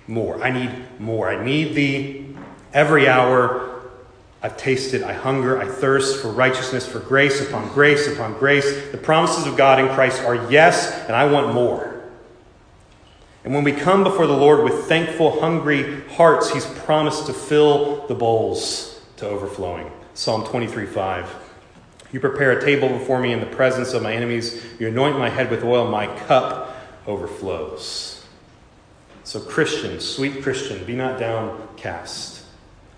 More. 0.07 0.41
I 0.41 0.51
need 0.51 1.01
more. 1.01 1.29
I 1.29 1.45
need 1.45 1.75
thee 1.75 2.37
every 2.73 3.09
hour. 3.09 3.83
I've 4.41 4.57
tasted, 4.57 5.03
I 5.03 5.15
hunger, 5.15 5.61
I 5.61 5.67
thirst 5.67 6.23
for 6.23 6.29
righteousness, 6.29 6.87
for 6.87 7.01
grace 7.01 7.45
upon 7.45 7.69
grace 7.71 8.07
upon 8.07 8.39
grace. 8.39 8.93
The 8.93 8.99
promises 8.99 9.49
of 9.49 9.57
God 9.57 9.81
in 9.81 9.89
Christ 9.97 10.23
are 10.23 10.49
yes, 10.49 10.93
and 11.09 11.17
I 11.17 11.25
want 11.25 11.55
more. 11.55 12.05
And 13.43 13.53
when 13.53 13.65
we 13.65 13.73
come 13.73 14.05
before 14.05 14.29
the 14.29 14.37
Lord 14.37 14.63
with 14.63 14.85
thankful, 14.85 15.41
hungry 15.41 16.05
hearts, 16.11 16.53
He's 16.53 16.67
promised 16.67 17.27
to 17.27 17.33
fill 17.33 18.07
the 18.07 18.15
bowls 18.15 19.03
to 19.17 19.27
overflowing. 19.27 19.91
Psalm 20.17 20.47
23 20.47 20.87
5. 20.87 21.35
You 22.11 22.21
prepare 22.21 22.53
a 22.53 22.65
table 22.65 22.89
before 22.89 23.21
me 23.21 23.35
in 23.35 23.41
the 23.41 23.47
presence 23.47 23.93
of 23.93 24.03
my 24.03 24.15
enemies. 24.15 24.65
You 24.79 24.89
anoint 24.89 25.19
my 25.19 25.29
head 25.29 25.51
with 25.51 25.63
oil, 25.63 25.91
my 25.91 26.07
cup 26.21 26.75
overflows. 27.07 28.25
So, 29.25 29.41
Christian, 29.41 30.01
sweet 30.01 30.43
Christian, 30.43 30.87
be 30.87 30.97
not 30.97 31.21
downcast. 31.21 32.45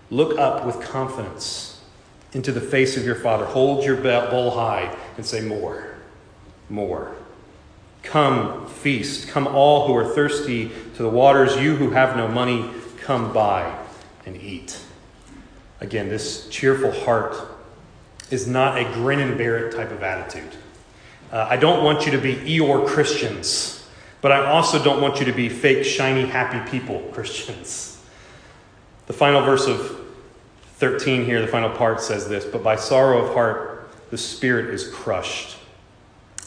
Look 0.09 0.39
up 0.39 0.65
with 0.65 0.79
confidence 0.79 1.81
into 2.31 2.53
the 2.53 2.61
face 2.61 2.95
of 2.95 3.03
your 3.03 3.15
Father. 3.15 3.43
Hold 3.43 3.83
your 3.83 3.97
bowl 3.97 4.51
high 4.51 4.95
and 5.17 5.25
say, 5.25 5.41
More, 5.41 5.95
more. 6.69 7.17
Come, 8.01 8.65
feast. 8.65 9.27
Come, 9.27 9.45
all 9.45 9.87
who 9.87 9.93
are 9.93 10.07
thirsty 10.07 10.71
to 10.95 11.03
the 11.03 11.09
waters. 11.09 11.57
You 11.57 11.75
who 11.75 11.89
have 11.89 12.15
no 12.15 12.29
money, 12.29 12.71
come 13.01 13.33
buy 13.33 13.77
and 14.25 14.41
eat. 14.41 14.79
Again, 15.81 16.09
this 16.09 16.47
cheerful 16.49 16.91
heart 16.91 17.35
is 18.31 18.47
not 18.47 18.77
a 18.77 18.83
grin 18.93 19.19
and 19.19 19.37
bear 19.37 19.67
it 19.67 19.75
type 19.75 19.91
of 19.91 20.03
attitude. 20.03 20.51
Uh, 21.31 21.47
I 21.49 21.57
don't 21.57 21.83
want 21.83 22.05
you 22.05 22.11
to 22.11 22.17
be 22.17 22.35
Eeyore 22.35 22.87
Christians, 22.87 23.87
but 24.21 24.31
I 24.31 24.45
also 24.45 24.83
don't 24.83 25.01
want 25.01 25.19
you 25.19 25.25
to 25.25 25.31
be 25.31 25.47
fake, 25.47 25.85
shiny, 25.85 26.25
happy 26.25 26.69
people 26.69 26.99
Christians. 27.13 28.01
The 29.07 29.13
final 29.13 29.41
verse 29.41 29.67
of 29.67 29.99
13 30.75 31.25
here, 31.25 31.41
the 31.41 31.47
final 31.47 31.69
part 31.69 32.01
says 32.01 32.27
this 32.27 32.45
But 32.45 32.63
by 32.63 32.75
sorrow 32.75 33.25
of 33.25 33.33
heart, 33.33 33.89
the 34.11 34.17
spirit 34.17 34.73
is 34.73 34.87
crushed. 34.87 35.57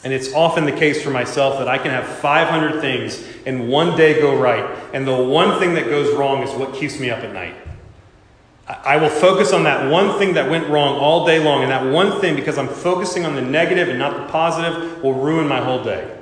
And 0.03 0.11
it's 0.11 0.33
often 0.33 0.65
the 0.65 0.71
case 0.71 1.01
for 1.01 1.11
myself 1.11 1.59
that 1.59 1.69
I 1.69 1.77
can 1.77 1.91
have 1.91 2.05
500 2.05 2.81
things 2.81 3.23
and 3.45 3.69
one 3.69 3.95
day 3.95 4.19
go 4.19 4.37
right, 4.37 4.77
and 4.93 5.07
the 5.07 5.15
one 5.15 5.59
thing 5.59 5.75
that 5.75 5.85
goes 5.85 6.13
wrong 6.15 6.43
is 6.43 6.51
what 6.55 6.73
keeps 6.73 6.99
me 6.99 7.09
up 7.09 7.19
at 7.19 7.33
night. 7.33 7.55
I 8.67 8.95
will 8.95 9.09
focus 9.09 9.51
on 9.51 9.63
that 9.63 9.91
one 9.91 10.17
thing 10.17 10.35
that 10.35 10.49
went 10.49 10.69
wrong 10.69 10.97
all 10.97 11.25
day 11.25 11.43
long, 11.43 11.63
and 11.63 11.71
that 11.71 11.85
one 11.85 12.21
thing, 12.21 12.35
because 12.35 12.57
I'm 12.57 12.69
focusing 12.69 13.25
on 13.25 13.35
the 13.35 13.41
negative 13.41 13.89
and 13.89 13.99
not 13.99 14.15
the 14.15 14.31
positive, 14.31 15.03
will 15.03 15.13
ruin 15.13 15.47
my 15.47 15.61
whole 15.61 15.83
day. 15.83 16.17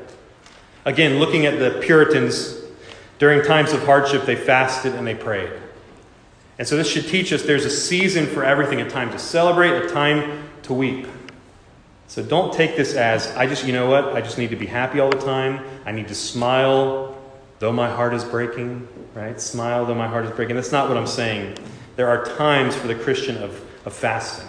Again, 0.85 1.19
looking 1.19 1.45
at 1.45 1.59
the 1.59 1.79
Puritans, 1.81 2.57
during 3.19 3.43
times 3.43 3.71
of 3.71 3.83
hardship, 3.85 4.25
they 4.25 4.35
fasted 4.35 4.95
and 4.95 5.05
they 5.05 5.13
prayed. 5.13 5.51
And 6.57 6.67
so 6.67 6.75
this 6.75 6.89
should 6.89 7.07
teach 7.07 7.31
us 7.31 7.43
there's 7.43 7.65
a 7.65 7.69
season 7.69 8.25
for 8.25 8.43
everything 8.43 8.81
a 8.81 8.89
time 8.89 9.11
to 9.11 9.19
celebrate, 9.19 9.71
a 9.71 9.89
time 9.89 10.49
to 10.63 10.73
weep. 10.73 11.07
So 12.07 12.23
don't 12.23 12.51
take 12.51 12.75
this 12.75 12.95
as, 12.95 13.27
I 13.37 13.45
just, 13.45 13.65
you 13.65 13.73
know 13.73 13.89
what, 13.89 14.15
I 14.15 14.21
just 14.21 14.37
need 14.37 14.49
to 14.49 14.55
be 14.55 14.65
happy 14.65 14.99
all 14.99 15.09
the 15.09 15.21
time. 15.21 15.63
I 15.85 15.91
need 15.91 16.07
to 16.07 16.15
smile 16.15 17.17
though 17.59 17.71
my 17.71 17.89
heart 17.89 18.13
is 18.15 18.23
breaking, 18.23 18.87
right? 19.13 19.39
Smile 19.39 19.85
though 19.85 19.95
my 19.95 20.07
heart 20.07 20.25
is 20.25 20.31
breaking. 20.31 20.55
That's 20.55 20.71
not 20.71 20.89
what 20.89 20.97
I'm 20.97 21.07
saying. 21.07 21.57
There 22.01 22.09
are 22.09 22.25
times 22.25 22.75
for 22.75 22.87
the 22.87 22.95
Christian 22.95 23.37
of, 23.43 23.63
of 23.85 23.93
fasting 23.93 24.47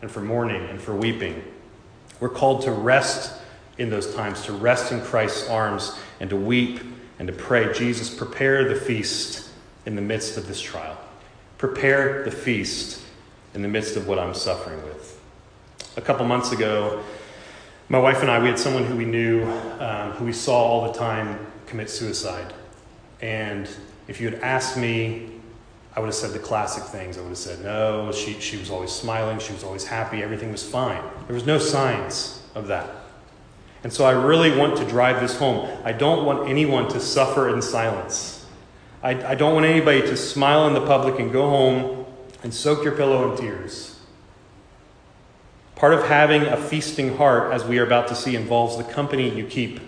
and 0.00 0.10
for 0.10 0.22
mourning 0.22 0.64
and 0.70 0.80
for 0.80 0.94
weeping. 0.94 1.44
We're 2.18 2.30
called 2.30 2.62
to 2.62 2.72
rest 2.72 3.42
in 3.76 3.90
those 3.90 4.14
times, 4.14 4.40
to 4.46 4.54
rest 4.54 4.90
in 4.90 5.02
Christ's 5.02 5.46
arms 5.50 5.98
and 6.18 6.30
to 6.30 6.36
weep 6.36 6.80
and 7.18 7.28
to 7.28 7.34
pray. 7.34 7.70
Jesus, 7.74 8.08
prepare 8.08 8.66
the 8.70 8.74
feast 8.74 9.50
in 9.84 9.96
the 9.96 10.00
midst 10.00 10.38
of 10.38 10.46
this 10.46 10.58
trial. 10.58 10.96
Prepare 11.58 12.24
the 12.24 12.30
feast 12.30 13.02
in 13.52 13.60
the 13.60 13.68
midst 13.68 13.98
of 13.98 14.08
what 14.08 14.18
I'm 14.18 14.32
suffering 14.32 14.82
with. 14.84 15.20
A 15.98 16.00
couple 16.00 16.24
months 16.24 16.52
ago, 16.52 17.04
my 17.90 17.98
wife 17.98 18.22
and 18.22 18.30
I, 18.30 18.38
we 18.38 18.48
had 18.48 18.58
someone 18.58 18.86
who 18.86 18.96
we 18.96 19.04
knew, 19.04 19.44
um, 19.78 20.12
who 20.12 20.24
we 20.24 20.32
saw 20.32 20.56
all 20.56 20.90
the 20.90 20.98
time 20.98 21.38
commit 21.66 21.90
suicide. 21.90 22.54
And 23.20 23.68
if 24.08 24.22
you 24.22 24.30
had 24.30 24.40
asked 24.40 24.78
me 24.78 25.33
I 25.96 26.00
would 26.00 26.06
have 26.06 26.14
said 26.14 26.32
the 26.32 26.40
classic 26.40 26.82
things. 26.84 27.16
I 27.16 27.20
would 27.20 27.28
have 27.28 27.38
said, 27.38 27.62
no, 27.62 28.10
she, 28.10 28.40
she 28.40 28.56
was 28.56 28.68
always 28.68 28.90
smiling, 28.90 29.38
she 29.38 29.52
was 29.52 29.62
always 29.62 29.84
happy, 29.84 30.22
everything 30.22 30.50
was 30.50 30.68
fine. 30.68 31.02
There 31.26 31.34
was 31.34 31.46
no 31.46 31.58
signs 31.58 32.42
of 32.54 32.66
that. 32.66 32.90
And 33.84 33.92
so 33.92 34.04
I 34.04 34.12
really 34.12 34.56
want 34.56 34.76
to 34.78 34.84
drive 34.86 35.20
this 35.20 35.36
home. 35.36 35.68
I 35.84 35.92
don't 35.92 36.24
want 36.24 36.48
anyone 36.48 36.88
to 36.88 37.00
suffer 37.00 37.54
in 37.54 37.62
silence. 37.62 38.44
I, 39.02 39.32
I 39.32 39.34
don't 39.34 39.54
want 39.54 39.66
anybody 39.66 40.00
to 40.00 40.16
smile 40.16 40.66
in 40.66 40.74
the 40.74 40.84
public 40.84 41.20
and 41.20 41.30
go 41.30 41.48
home 41.48 42.06
and 42.42 42.52
soak 42.52 42.82
your 42.82 42.96
pillow 42.96 43.30
in 43.30 43.38
tears. 43.38 44.00
Part 45.76 45.92
of 45.92 46.06
having 46.06 46.42
a 46.42 46.56
feasting 46.56 47.16
heart, 47.18 47.52
as 47.52 47.64
we 47.64 47.78
are 47.78 47.86
about 47.86 48.08
to 48.08 48.14
see, 48.14 48.34
involves 48.34 48.78
the 48.78 48.84
company 48.84 49.28
you 49.28 49.44
keep. 49.44 49.80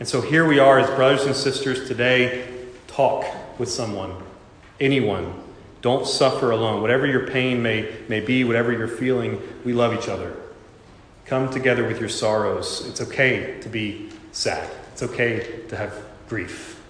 And 0.00 0.08
so 0.08 0.20
here 0.20 0.46
we 0.46 0.58
are 0.58 0.78
as 0.78 0.88
brothers 0.96 1.26
and 1.26 1.36
sisters 1.36 1.86
today. 1.86 2.48
Talk 2.86 3.24
with 3.58 3.68
someone 3.68 4.16
anyone. 4.80 5.40
Don't 5.80 6.06
suffer 6.06 6.50
alone. 6.50 6.80
Whatever 6.80 7.06
your 7.06 7.26
pain 7.26 7.62
may, 7.62 7.92
may 8.08 8.20
be, 8.20 8.44
whatever 8.44 8.72
you're 8.72 8.88
feeling, 8.88 9.40
we 9.64 9.72
love 9.72 9.92
each 9.94 10.08
other. 10.08 10.36
Come 11.26 11.50
together 11.50 11.86
with 11.86 11.98
your 11.98 12.08
sorrows. 12.08 12.86
It's 12.86 13.00
okay 13.00 13.58
to 13.60 13.68
be 13.68 14.10
sad, 14.32 14.70
it's 14.92 15.02
okay 15.02 15.60
to 15.68 15.76
have 15.76 15.94
grief. 16.28 16.80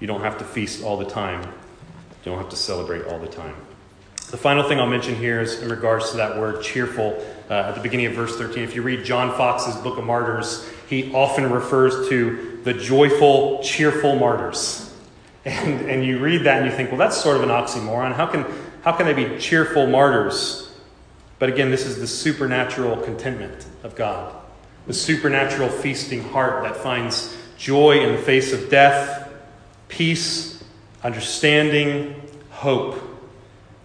You 0.00 0.06
don't 0.06 0.22
have 0.22 0.38
to 0.38 0.44
feast 0.44 0.82
all 0.82 0.96
the 0.96 1.04
time, 1.04 1.42
you 1.42 2.24
don't 2.24 2.38
have 2.38 2.50
to 2.50 2.56
celebrate 2.56 3.04
all 3.06 3.18
the 3.18 3.28
time. 3.28 3.54
The 4.30 4.38
final 4.38 4.66
thing 4.66 4.80
I'll 4.80 4.86
mention 4.86 5.14
here 5.14 5.40
is 5.40 5.62
in 5.62 5.68
regards 5.68 6.10
to 6.10 6.16
that 6.16 6.38
word 6.38 6.62
cheerful 6.62 7.24
uh, 7.48 7.54
at 7.54 7.74
the 7.74 7.80
beginning 7.80 8.06
of 8.06 8.14
verse 8.14 8.36
13. 8.36 8.64
If 8.64 8.74
you 8.74 8.82
read 8.82 9.04
John 9.04 9.36
Foxe's 9.36 9.76
Book 9.76 9.98
of 9.98 10.04
Martyrs, 10.04 10.68
he 10.88 11.12
often 11.12 11.50
refers 11.52 12.08
to 12.08 12.60
the 12.64 12.74
joyful, 12.74 13.62
cheerful 13.62 14.16
martyrs. 14.16 14.83
And, 15.44 15.90
and 15.90 16.04
you 16.04 16.20
read 16.20 16.44
that 16.44 16.62
and 16.62 16.70
you 16.70 16.74
think, 16.74 16.90
well, 16.90 16.98
that's 16.98 17.20
sort 17.20 17.36
of 17.36 17.42
an 17.42 17.50
oxymoron. 17.50 18.14
How 18.14 18.26
can, 18.26 18.46
how 18.82 18.92
can 18.92 19.04
they 19.06 19.12
be 19.12 19.38
cheerful 19.38 19.86
martyrs? 19.86 20.72
But 21.38 21.50
again, 21.50 21.70
this 21.70 21.84
is 21.84 21.98
the 21.98 22.06
supernatural 22.06 22.96
contentment 22.98 23.66
of 23.82 23.94
God, 23.94 24.34
the 24.86 24.94
supernatural 24.94 25.68
feasting 25.68 26.22
heart 26.22 26.62
that 26.62 26.76
finds 26.76 27.36
joy 27.58 28.00
in 28.00 28.12
the 28.12 28.22
face 28.22 28.52
of 28.52 28.70
death, 28.70 29.30
peace, 29.88 30.64
understanding, 31.02 32.20
hope. 32.50 32.98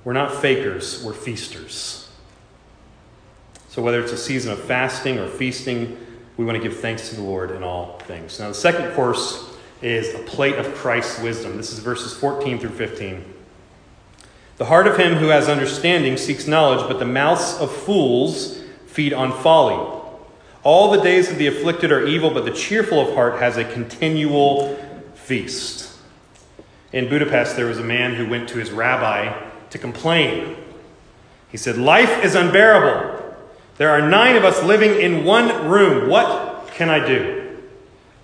We're 0.06 0.14
not 0.14 0.34
fakers, 0.36 1.04
we're 1.04 1.14
feasters. 1.14 2.10
So, 3.68 3.82
whether 3.82 4.02
it's 4.02 4.14
a 4.14 4.18
season 4.18 4.52
of 4.52 4.64
fasting 4.64 5.20
or 5.20 5.28
feasting, 5.28 5.98
we 6.38 6.46
want 6.46 6.58
to 6.58 6.64
give 6.64 6.80
thanks 6.80 7.10
to 7.10 7.16
the 7.16 7.22
Lord 7.22 7.52
in 7.52 7.64
all 7.64 8.00
things. 8.00 8.40
Now, 8.40 8.48
the 8.48 8.54
second 8.54 8.94
course 8.94 9.49
is 9.82 10.14
a 10.14 10.20
plate 10.20 10.56
of 10.56 10.74
Christ's 10.76 11.22
wisdom. 11.22 11.58
This 11.58 11.72
is 11.72 11.80
verses 11.80 12.14
14 12.14 12.60
through 12.60 12.72
15. 12.72 13.34
The 14.58 14.66
heart 14.66 14.88
of 14.88 14.98
him 14.98 15.16
who 15.16 15.28
has 15.28 15.48
understanding 15.48 16.18
seeks 16.18 16.48
knowledge, 16.48 16.86
but 16.88 17.00
the 17.00 17.06
mouths 17.06 17.58
of 17.60 17.72
fools 17.72 18.60
feed 18.88 19.14
on 19.14 19.32
folly. 19.42 19.98
All 20.64 20.92
the 20.92 21.02
days 21.02 21.32
of 21.32 21.38
the 21.38 21.48
afflicted 21.48 21.92
are 21.92 22.06
evil, 22.06 22.30
but 22.32 22.44
the 22.44 22.52
cheerful 22.52 23.00
of 23.00 23.14
heart 23.14 23.40
has 23.40 23.56
a 23.56 23.64
continual 23.64 24.76
feast. 25.16 25.98
In 26.92 27.08
Budapest, 27.08 27.56
there 27.56 27.68
was 27.68 27.78
a 27.78 27.84
man 27.84 28.16
who 28.16 28.28
went 28.28 28.50
to 28.50 28.58
his 28.58 28.72
rabbi 28.72 29.34
to 29.70 29.78
complain. 29.78 30.58
He 31.50 31.58
said, 31.58 31.78
Life 31.78 32.26
is 32.26 32.36
unbearable. 32.36 33.38
There 33.78 33.90
are 33.92 34.02
nine 34.02 34.36
of 34.36 34.44
us 34.44 34.62
living 34.64 35.00
in 35.00 35.24
one 35.24 35.70
room. 35.70 36.10
What 36.10 36.68
can 36.74 36.90
I 36.90 37.06
do? 37.06 37.39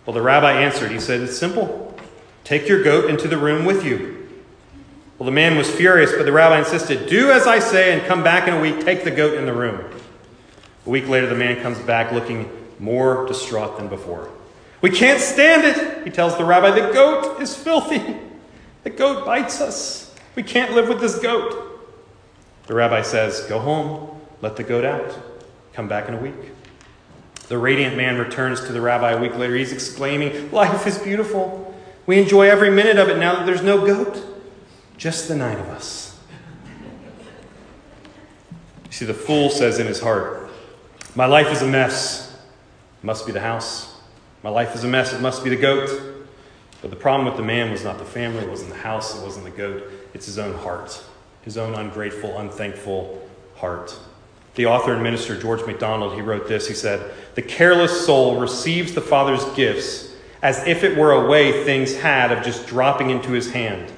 Well, 0.05 0.13
the 0.13 0.21
rabbi 0.21 0.53
answered. 0.53 0.91
He 0.91 0.99
said, 0.99 1.21
It's 1.21 1.37
simple. 1.37 1.97
Take 2.43 2.67
your 2.67 2.83
goat 2.83 3.09
into 3.09 3.27
the 3.27 3.37
room 3.37 3.65
with 3.65 3.83
you. 3.83 4.27
Well, 5.17 5.25
the 5.25 5.31
man 5.31 5.57
was 5.57 5.69
furious, 5.69 6.11
but 6.11 6.25
the 6.25 6.31
rabbi 6.31 6.59
insisted, 6.59 7.09
Do 7.09 7.31
as 7.31 7.47
I 7.47 7.59
say 7.59 7.97
and 7.97 8.05
come 8.05 8.23
back 8.23 8.47
in 8.47 8.53
a 8.53 8.61
week. 8.61 8.81
Take 8.81 9.03
the 9.03 9.11
goat 9.11 9.35
in 9.35 9.45
the 9.45 9.53
room. 9.53 9.83
A 10.85 10.89
week 10.89 11.07
later, 11.07 11.27
the 11.27 11.35
man 11.35 11.61
comes 11.61 11.79
back 11.79 12.11
looking 12.11 12.49
more 12.79 13.25
distraught 13.25 13.77
than 13.77 13.87
before. 13.87 14.29
We 14.81 14.91
can't 14.91 15.19
stand 15.19 15.63
it, 15.63 16.03
he 16.03 16.11
tells 16.11 16.37
the 16.37 16.45
rabbi. 16.45 16.71
The 16.71 16.93
goat 16.93 17.41
is 17.41 17.55
filthy. 17.55 18.17
The 18.83 18.89
goat 18.91 19.25
bites 19.25 19.61
us. 19.61 20.13
We 20.35 20.43
can't 20.43 20.73
live 20.73 20.89
with 20.89 20.99
this 20.99 21.17
goat. 21.17 21.81
The 22.67 22.75
rabbi 22.75 23.01
says, 23.01 23.41
Go 23.47 23.57
home, 23.57 24.21
let 24.41 24.57
the 24.57 24.63
goat 24.63 24.85
out. 24.85 25.17
Come 25.73 25.87
back 25.87 26.07
in 26.07 26.15
a 26.15 26.19
week. 26.19 26.54
The 27.47 27.57
radiant 27.57 27.95
man 27.95 28.17
returns 28.17 28.61
to 28.65 28.73
the 28.73 28.81
rabbi 28.81 29.11
a 29.11 29.19
week 29.19 29.35
later. 29.35 29.55
He's 29.55 29.71
exclaiming, 29.71 30.51
Life 30.51 30.87
is 30.87 30.97
beautiful. 30.97 31.75
We 32.05 32.19
enjoy 32.19 32.49
every 32.49 32.69
minute 32.69 32.97
of 32.97 33.09
it 33.09 33.17
now 33.17 33.35
that 33.35 33.45
there's 33.45 33.63
no 33.63 33.85
goat. 33.85 34.23
Just 34.97 35.27
the 35.27 35.35
nine 35.35 35.57
of 35.57 35.67
us. 35.69 36.17
You 38.85 38.91
see, 38.91 39.05
the 39.05 39.13
fool 39.13 39.49
says 39.49 39.79
in 39.79 39.87
his 39.87 39.99
heart, 39.99 40.49
My 41.15 41.25
life 41.25 41.51
is 41.51 41.61
a 41.61 41.67
mess. 41.67 42.33
It 43.01 43.05
must 43.05 43.25
be 43.25 43.31
the 43.31 43.41
house. 43.41 43.99
My 44.41 44.49
life 44.49 44.75
is 44.75 44.83
a 44.83 44.87
mess. 44.87 45.13
It 45.13 45.21
must 45.21 45.43
be 45.43 45.49
the 45.49 45.55
goat. 45.55 45.89
But 46.81 46.91
the 46.91 46.97
problem 46.97 47.25
with 47.25 47.35
the 47.37 47.43
man 47.43 47.71
was 47.71 47.83
not 47.83 47.97
the 47.97 48.05
family, 48.05 48.43
it 48.43 48.49
wasn't 48.49 48.69
the 48.69 48.77
house, 48.77 49.19
it 49.19 49.23
wasn't 49.23 49.45
the 49.45 49.51
goat. 49.51 49.83
It's 50.13 50.27
his 50.27 50.37
own 50.37 50.53
heart, 50.53 51.03
his 51.41 51.57
own 51.57 51.73
ungrateful, 51.73 52.37
unthankful 52.37 53.27
heart. 53.55 53.97
The 54.55 54.65
author 54.65 54.93
and 54.93 55.03
minister, 55.03 55.39
George 55.39 55.65
MacDonald, 55.65 56.15
he 56.15 56.21
wrote 56.21 56.47
this. 56.47 56.67
He 56.67 56.73
said, 56.73 57.11
The 57.35 57.41
careless 57.41 58.05
soul 58.05 58.39
receives 58.39 58.93
the 58.93 59.01
Father's 59.01 59.43
gifts 59.55 60.15
as 60.41 60.65
if 60.67 60.83
it 60.83 60.97
were 60.97 61.11
a 61.11 61.27
way 61.27 61.63
things 61.63 61.95
had 61.95 62.31
of 62.31 62.43
just 62.43 62.67
dropping 62.67 63.09
into 63.09 63.31
his 63.31 63.51
hand. 63.51 63.91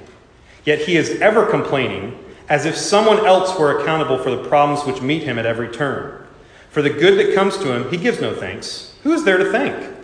Yet 0.64 0.80
he 0.80 0.96
is 0.96 1.20
ever 1.20 1.46
complaining 1.46 2.18
as 2.48 2.64
if 2.64 2.76
someone 2.76 3.24
else 3.26 3.58
were 3.58 3.80
accountable 3.80 4.18
for 4.18 4.30
the 4.30 4.48
problems 4.48 4.86
which 4.86 5.02
meet 5.02 5.22
him 5.22 5.38
at 5.38 5.46
every 5.46 5.68
turn. 5.68 6.26
For 6.70 6.82
the 6.82 6.90
good 6.90 7.18
that 7.18 7.34
comes 7.34 7.56
to 7.58 7.74
him, 7.74 7.90
he 7.90 7.96
gives 7.96 8.20
no 8.20 8.34
thanks. 8.34 8.94
Who 9.02 9.12
is 9.12 9.24
there 9.24 9.38
to 9.38 9.52
thank? 9.52 9.94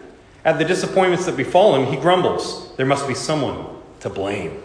At 0.44 0.58
the 0.58 0.64
disappointments 0.64 1.24
that 1.26 1.36
befall 1.36 1.74
him, 1.74 1.92
he 1.92 2.00
grumbles. 2.00 2.76
There 2.76 2.86
must 2.86 3.08
be 3.08 3.14
someone 3.14 3.66
to 4.00 4.10
blame. 4.10 4.62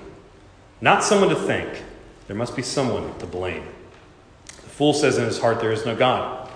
Not 0.82 1.04
someone 1.04 1.30
to 1.30 1.36
thank. 1.36 1.84
There 2.28 2.36
must 2.36 2.56
be 2.56 2.62
someone 2.62 3.18
to 3.20 3.26
blame. 3.26 3.64
Fool 4.80 4.94
says 4.94 5.18
in 5.18 5.26
his 5.26 5.38
heart, 5.38 5.60
There 5.60 5.74
is 5.74 5.86
no 5.86 5.94
God. 5.94 6.50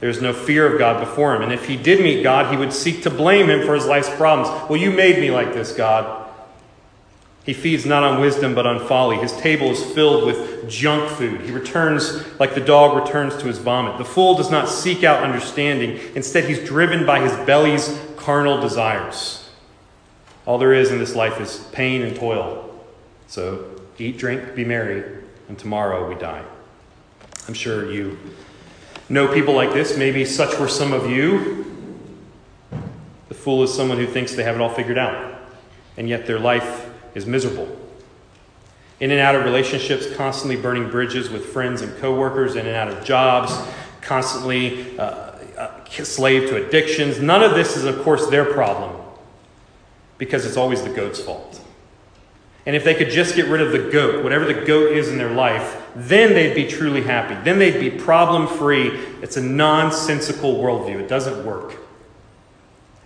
There 0.00 0.10
is 0.10 0.20
no 0.20 0.32
fear 0.32 0.66
of 0.66 0.80
God 0.80 0.98
before 0.98 1.36
him. 1.36 1.42
And 1.42 1.52
if 1.52 1.66
he 1.66 1.76
did 1.76 2.00
meet 2.00 2.24
God, 2.24 2.50
he 2.50 2.56
would 2.56 2.72
seek 2.72 3.04
to 3.04 3.10
blame 3.10 3.48
him 3.48 3.64
for 3.64 3.72
his 3.72 3.86
life's 3.86 4.10
problems. 4.16 4.48
Well, 4.68 4.80
you 4.80 4.90
made 4.90 5.20
me 5.20 5.30
like 5.30 5.54
this, 5.54 5.70
God. 5.72 6.28
He 7.44 7.52
feeds 7.52 7.86
not 7.86 8.02
on 8.02 8.20
wisdom, 8.20 8.56
but 8.56 8.66
on 8.66 8.84
folly. 8.88 9.18
His 9.18 9.32
table 9.36 9.70
is 9.70 9.80
filled 9.92 10.26
with 10.26 10.68
junk 10.68 11.08
food. 11.08 11.42
He 11.42 11.52
returns 11.52 12.26
like 12.40 12.56
the 12.56 12.60
dog 12.60 13.00
returns 13.00 13.36
to 13.36 13.46
his 13.46 13.58
vomit. 13.58 13.96
The 13.96 14.04
fool 14.04 14.34
does 14.34 14.50
not 14.50 14.68
seek 14.68 15.04
out 15.04 15.22
understanding. 15.22 16.00
Instead, 16.16 16.46
he's 16.46 16.58
driven 16.58 17.06
by 17.06 17.20
his 17.20 17.32
belly's 17.46 17.96
carnal 18.16 18.60
desires. 18.60 19.48
All 20.46 20.58
there 20.58 20.74
is 20.74 20.90
in 20.90 20.98
this 20.98 21.14
life 21.14 21.40
is 21.40 21.58
pain 21.70 22.02
and 22.02 22.16
toil. 22.16 22.76
So 23.28 23.70
eat, 23.98 24.18
drink, 24.18 24.56
be 24.56 24.64
merry, 24.64 25.22
and 25.48 25.56
tomorrow 25.56 26.08
we 26.08 26.16
die. 26.16 26.44
I'm 27.48 27.54
sure 27.54 27.90
you 27.90 28.18
know 29.08 29.32
people 29.32 29.54
like 29.54 29.72
this. 29.72 29.96
Maybe 29.96 30.26
such 30.26 30.58
were 30.58 30.68
some 30.68 30.92
of 30.92 31.10
you. 31.10 31.64
The 33.30 33.34
fool 33.34 33.62
is 33.62 33.72
someone 33.72 33.96
who 33.96 34.06
thinks 34.06 34.34
they 34.34 34.44
have 34.44 34.54
it 34.54 34.60
all 34.60 34.68
figured 34.68 34.98
out, 34.98 35.40
and 35.96 36.06
yet 36.10 36.26
their 36.26 36.38
life 36.38 36.90
is 37.14 37.24
miserable. 37.24 37.74
In 39.00 39.10
and 39.10 39.20
out 39.20 39.34
of 39.34 39.44
relationships, 39.44 40.14
constantly 40.14 40.56
burning 40.56 40.90
bridges 40.90 41.30
with 41.30 41.46
friends 41.46 41.80
and 41.80 41.96
coworkers, 41.98 42.54
in 42.54 42.66
and 42.66 42.76
out 42.76 42.88
of 42.88 43.02
jobs, 43.02 43.56
constantly 44.02 44.98
uh, 44.98 45.32
uh, 45.56 45.84
slave 45.88 46.50
to 46.50 46.66
addictions. 46.66 47.18
None 47.18 47.42
of 47.42 47.52
this 47.52 47.78
is, 47.78 47.84
of 47.84 48.02
course, 48.02 48.28
their 48.28 48.44
problem 48.44 49.00
because 50.18 50.44
it's 50.44 50.58
always 50.58 50.82
the 50.82 50.90
goat's 50.90 51.20
fault. 51.20 51.64
And 52.66 52.76
if 52.76 52.84
they 52.84 52.94
could 52.94 53.10
just 53.10 53.34
get 53.34 53.46
rid 53.46 53.60
of 53.60 53.72
the 53.72 53.90
goat, 53.90 54.22
whatever 54.22 54.44
the 54.44 54.66
goat 54.66 54.92
is 54.92 55.08
in 55.08 55.16
their 55.16 55.32
life, 55.32 55.82
then 55.94 56.34
they'd 56.34 56.54
be 56.54 56.66
truly 56.66 57.02
happy. 57.02 57.34
Then 57.42 57.58
they'd 57.58 57.80
be 57.80 57.90
problem 57.90 58.46
free. 58.46 58.88
It's 59.22 59.36
a 59.36 59.42
nonsensical 59.42 60.56
worldview, 60.56 61.00
it 61.00 61.08
doesn't 61.08 61.46
work. 61.46 61.76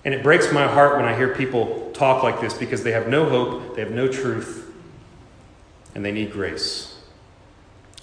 And 0.04 0.12
it 0.12 0.22
breaks 0.22 0.52
my 0.52 0.66
heart 0.66 0.96
when 0.96 1.04
I 1.04 1.14
hear 1.14 1.34
people 1.34 1.92
talk 1.92 2.22
like 2.22 2.40
this 2.40 2.54
because 2.54 2.82
they 2.82 2.92
have 2.92 3.06
no 3.06 3.28
hope, 3.28 3.76
they 3.76 3.82
have 3.82 3.92
no 3.92 4.08
truth, 4.08 4.68
and 5.94 6.04
they 6.04 6.10
need 6.10 6.32
grace. 6.32 6.98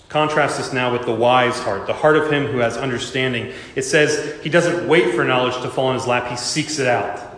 Contrast 0.07 0.57
this 0.57 0.73
now 0.73 0.91
with 0.91 1.05
the 1.05 1.13
wise 1.13 1.59
heart, 1.59 1.85
the 1.85 1.93
heart 1.93 2.15
of 2.15 2.31
him 2.31 2.47
who 2.47 2.59
has 2.59 2.77
understanding. 2.77 3.53
It 3.75 3.83
says 3.83 4.41
he 4.41 4.49
doesn't 4.49 4.87
wait 4.87 5.13
for 5.13 5.23
knowledge 5.23 5.61
to 5.61 5.69
fall 5.69 5.89
in 5.89 5.95
his 5.95 6.07
lap, 6.07 6.29
he 6.29 6.37
seeks 6.37 6.79
it 6.79 6.87
out. 6.87 7.28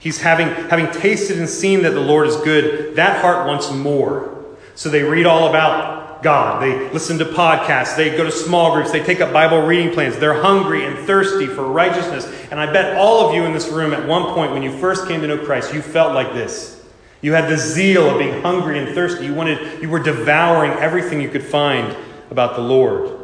He's 0.00 0.20
having, 0.20 0.48
having 0.68 0.90
tasted 0.90 1.38
and 1.38 1.48
seen 1.48 1.82
that 1.82 1.90
the 1.90 2.00
Lord 2.00 2.26
is 2.26 2.36
good, 2.36 2.96
that 2.96 3.20
heart 3.20 3.46
wants 3.46 3.70
more. 3.70 4.44
So 4.74 4.88
they 4.88 5.02
read 5.02 5.26
all 5.26 5.48
about 5.48 6.22
God. 6.22 6.62
They 6.62 6.90
listen 6.90 7.18
to 7.18 7.26
podcasts. 7.26 7.96
They 7.96 8.16
go 8.16 8.24
to 8.24 8.32
small 8.32 8.74
groups. 8.74 8.92
They 8.92 9.02
take 9.02 9.20
up 9.20 9.32
Bible 9.32 9.60
reading 9.60 9.92
plans. 9.92 10.16
They're 10.16 10.40
hungry 10.40 10.86
and 10.86 10.98
thirsty 11.06 11.46
for 11.46 11.66
righteousness. 11.66 12.26
And 12.50 12.58
I 12.58 12.72
bet 12.72 12.96
all 12.96 13.28
of 13.28 13.34
you 13.34 13.44
in 13.44 13.52
this 13.52 13.68
room 13.68 13.92
at 13.92 14.06
one 14.06 14.34
point 14.34 14.52
when 14.52 14.62
you 14.62 14.72
first 14.78 15.06
came 15.06 15.20
to 15.20 15.26
know 15.26 15.38
Christ, 15.38 15.74
you 15.74 15.82
felt 15.82 16.14
like 16.14 16.32
this. 16.32 16.82
You 17.20 17.34
had 17.34 17.50
the 17.50 17.58
zeal 17.58 18.08
of 18.08 18.18
being 18.18 18.40
hungry 18.40 18.78
and 18.78 18.94
thirsty. 18.94 19.26
You 19.26 19.34
wanted, 19.34 19.82
you 19.82 19.90
were 19.90 20.02
devouring 20.02 20.72
everything 20.72 21.20
you 21.20 21.28
could 21.28 21.44
find 21.44 21.94
about 22.30 22.56
the 22.56 22.62
Lord. 22.62 23.18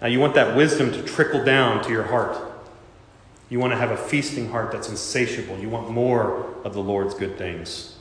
Now 0.00 0.06
you 0.06 0.20
want 0.20 0.34
that 0.34 0.56
wisdom 0.56 0.92
to 0.92 1.02
trickle 1.02 1.44
down 1.44 1.82
to 1.84 1.90
your 1.90 2.04
heart. 2.04 2.53
You 3.54 3.60
want 3.60 3.72
to 3.72 3.76
have 3.76 3.92
a 3.92 3.96
feasting 3.96 4.48
heart 4.48 4.72
that's 4.72 4.88
insatiable. 4.88 5.56
You 5.60 5.68
want 5.68 5.88
more 5.88 6.44
of 6.64 6.74
the 6.74 6.82
Lord's 6.82 7.14
good 7.14 7.38
things. 7.38 7.94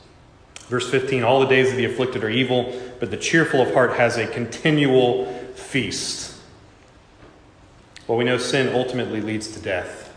Verse 0.61 0.89
15 0.89 1.23
All 1.23 1.41
the 1.41 1.45
days 1.45 1.69
of 1.69 1.77
the 1.77 1.85
afflicted 1.85 2.23
are 2.23 2.29
evil, 2.31 2.75
but 2.99 3.11
the 3.11 3.17
cheerful 3.17 3.61
of 3.61 3.71
heart 3.71 3.93
has 3.93 4.17
a 4.17 4.25
continual 4.25 5.31
feast. 5.53 6.35
Well, 8.07 8.17
we 8.17 8.23
know 8.23 8.39
sin 8.39 8.73
ultimately 8.73 9.21
leads 9.21 9.51
to 9.51 9.59
death. 9.59 10.11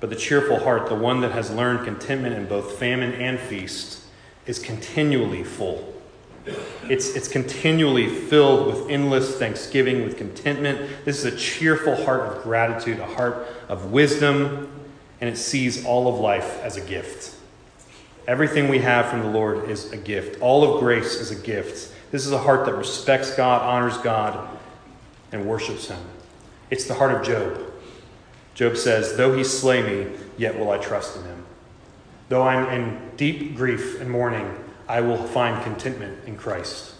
But 0.00 0.10
the 0.10 0.16
cheerful 0.16 0.58
heart, 0.58 0.90
the 0.90 0.96
one 0.96 1.22
that 1.22 1.32
has 1.32 1.50
learned 1.50 1.86
contentment 1.86 2.34
in 2.34 2.44
both 2.44 2.72
famine 2.78 3.14
and 3.14 3.40
feast, 3.40 4.02
is 4.44 4.58
continually 4.58 5.44
full. 5.44 5.94
It's, 6.88 7.16
it's 7.16 7.28
continually 7.28 8.08
filled 8.08 8.66
with 8.66 8.90
endless 8.90 9.36
thanksgiving, 9.38 10.04
with 10.04 10.16
contentment. 10.16 11.04
This 11.04 11.24
is 11.24 11.24
a 11.24 11.36
cheerful 11.36 11.96
heart 12.04 12.20
of 12.20 12.42
gratitude, 12.42 13.00
a 13.00 13.06
heart 13.06 13.46
of 13.68 13.92
wisdom, 13.92 14.70
and 15.20 15.28
it 15.28 15.36
sees 15.36 15.84
all 15.84 16.08
of 16.08 16.20
life 16.20 16.60
as 16.62 16.76
a 16.76 16.80
gift. 16.80 17.34
Everything 18.28 18.68
we 18.68 18.78
have 18.78 19.06
from 19.06 19.20
the 19.20 19.30
Lord 19.30 19.68
is 19.68 19.92
a 19.92 19.96
gift. 19.96 20.40
All 20.40 20.74
of 20.74 20.80
grace 20.80 21.20
is 21.20 21.30
a 21.30 21.36
gift. 21.36 21.92
This 22.10 22.26
is 22.26 22.32
a 22.32 22.38
heart 22.38 22.66
that 22.66 22.74
respects 22.74 23.34
God, 23.34 23.62
honors 23.62 23.98
God, 23.98 24.48
and 25.32 25.46
worships 25.46 25.88
Him. 25.88 25.98
It's 26.70 26.84
the 26.84 26.94
heart 26.94 27.12
of 27.12 27.24
Job. 27.24 27.72
Job 28.56 28.76
says, 28.76 29.16
Though 29.16 29.36
he 29.36 29.44
slay 29.44 29.82
me, 29.82 30.10
yet 30.38 30.58
will 30.58 30.70
I 30.70 30.78
trust 30.78 31.16
in 31.16 31.22
him. 31.24 31.44
Though 32.30 32.42
I'm 32.42 32.68
in 32.68 33.10
deep 33.16 33.54
grief 33.54 34.00
and 34.00 34.10
mourning, 34.10 34.52
I 34.88 35.00
will 35.00 35.16
find 35.16 35.62
contentment 35.62 36.26
in 36.26 36.36
Christ. 36.36 36.94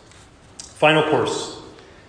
Final 0.58 1.04
course. 1.04 1.60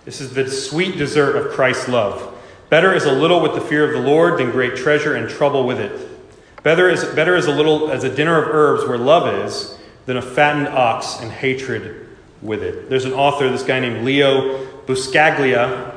This 0.05 0.21
is 0.21 0.33
the 0.33 0.49
sweet 0.49 0.97
dessert 0.97 1.35
of 1.35 1.53
Christ's 1.53 1.87
love. 1.87 2.33
Better 2.69 2.93
is 2.93 3.05
a 3.05 3.11
little 3.11 3.41
with 3.41 3.53
the 3.53 3.61
fear 3.61 3.85
of 3.85 3.93
the 3.93 4.07
Lord 4.07 4.39
than 4.39 4.51
great 4.51 4.75
treasure 4.75 5.15
and 5.15 5.29
trouble 5.29 5.65
with 5.65 5.79
it. 5.79 6.09
Better 6.63 6.89
is, 6.89 7.05
better 7.05 7.35
is 7.35 7.45
a 7.45 7.51
little 7.51 7.91
as 7.91 8.03
a 8.03 8.13
dinner 8.13 8.41
of 8.41 8.49
herbs 8.49 8.85
where 8.87 8.97
love 8.97 9.45
is 9.45 9.77
than 10.05 10.17
a 10.17 10.21
fattened 10.21 10.67
ox 10.67 11.19
and 11.21 11.31
hatred 11.31 12.07
with 12.41 12.63
it. 12.63 12.89
There's 12.89 13.05
an 13.05 13.13
author, 13.13 13.49
this 13.49 13.63
guy 13.63 13.79
named 13.79 14.05
Leo 14.05 14.65
Buscaglia, 14.85 15.93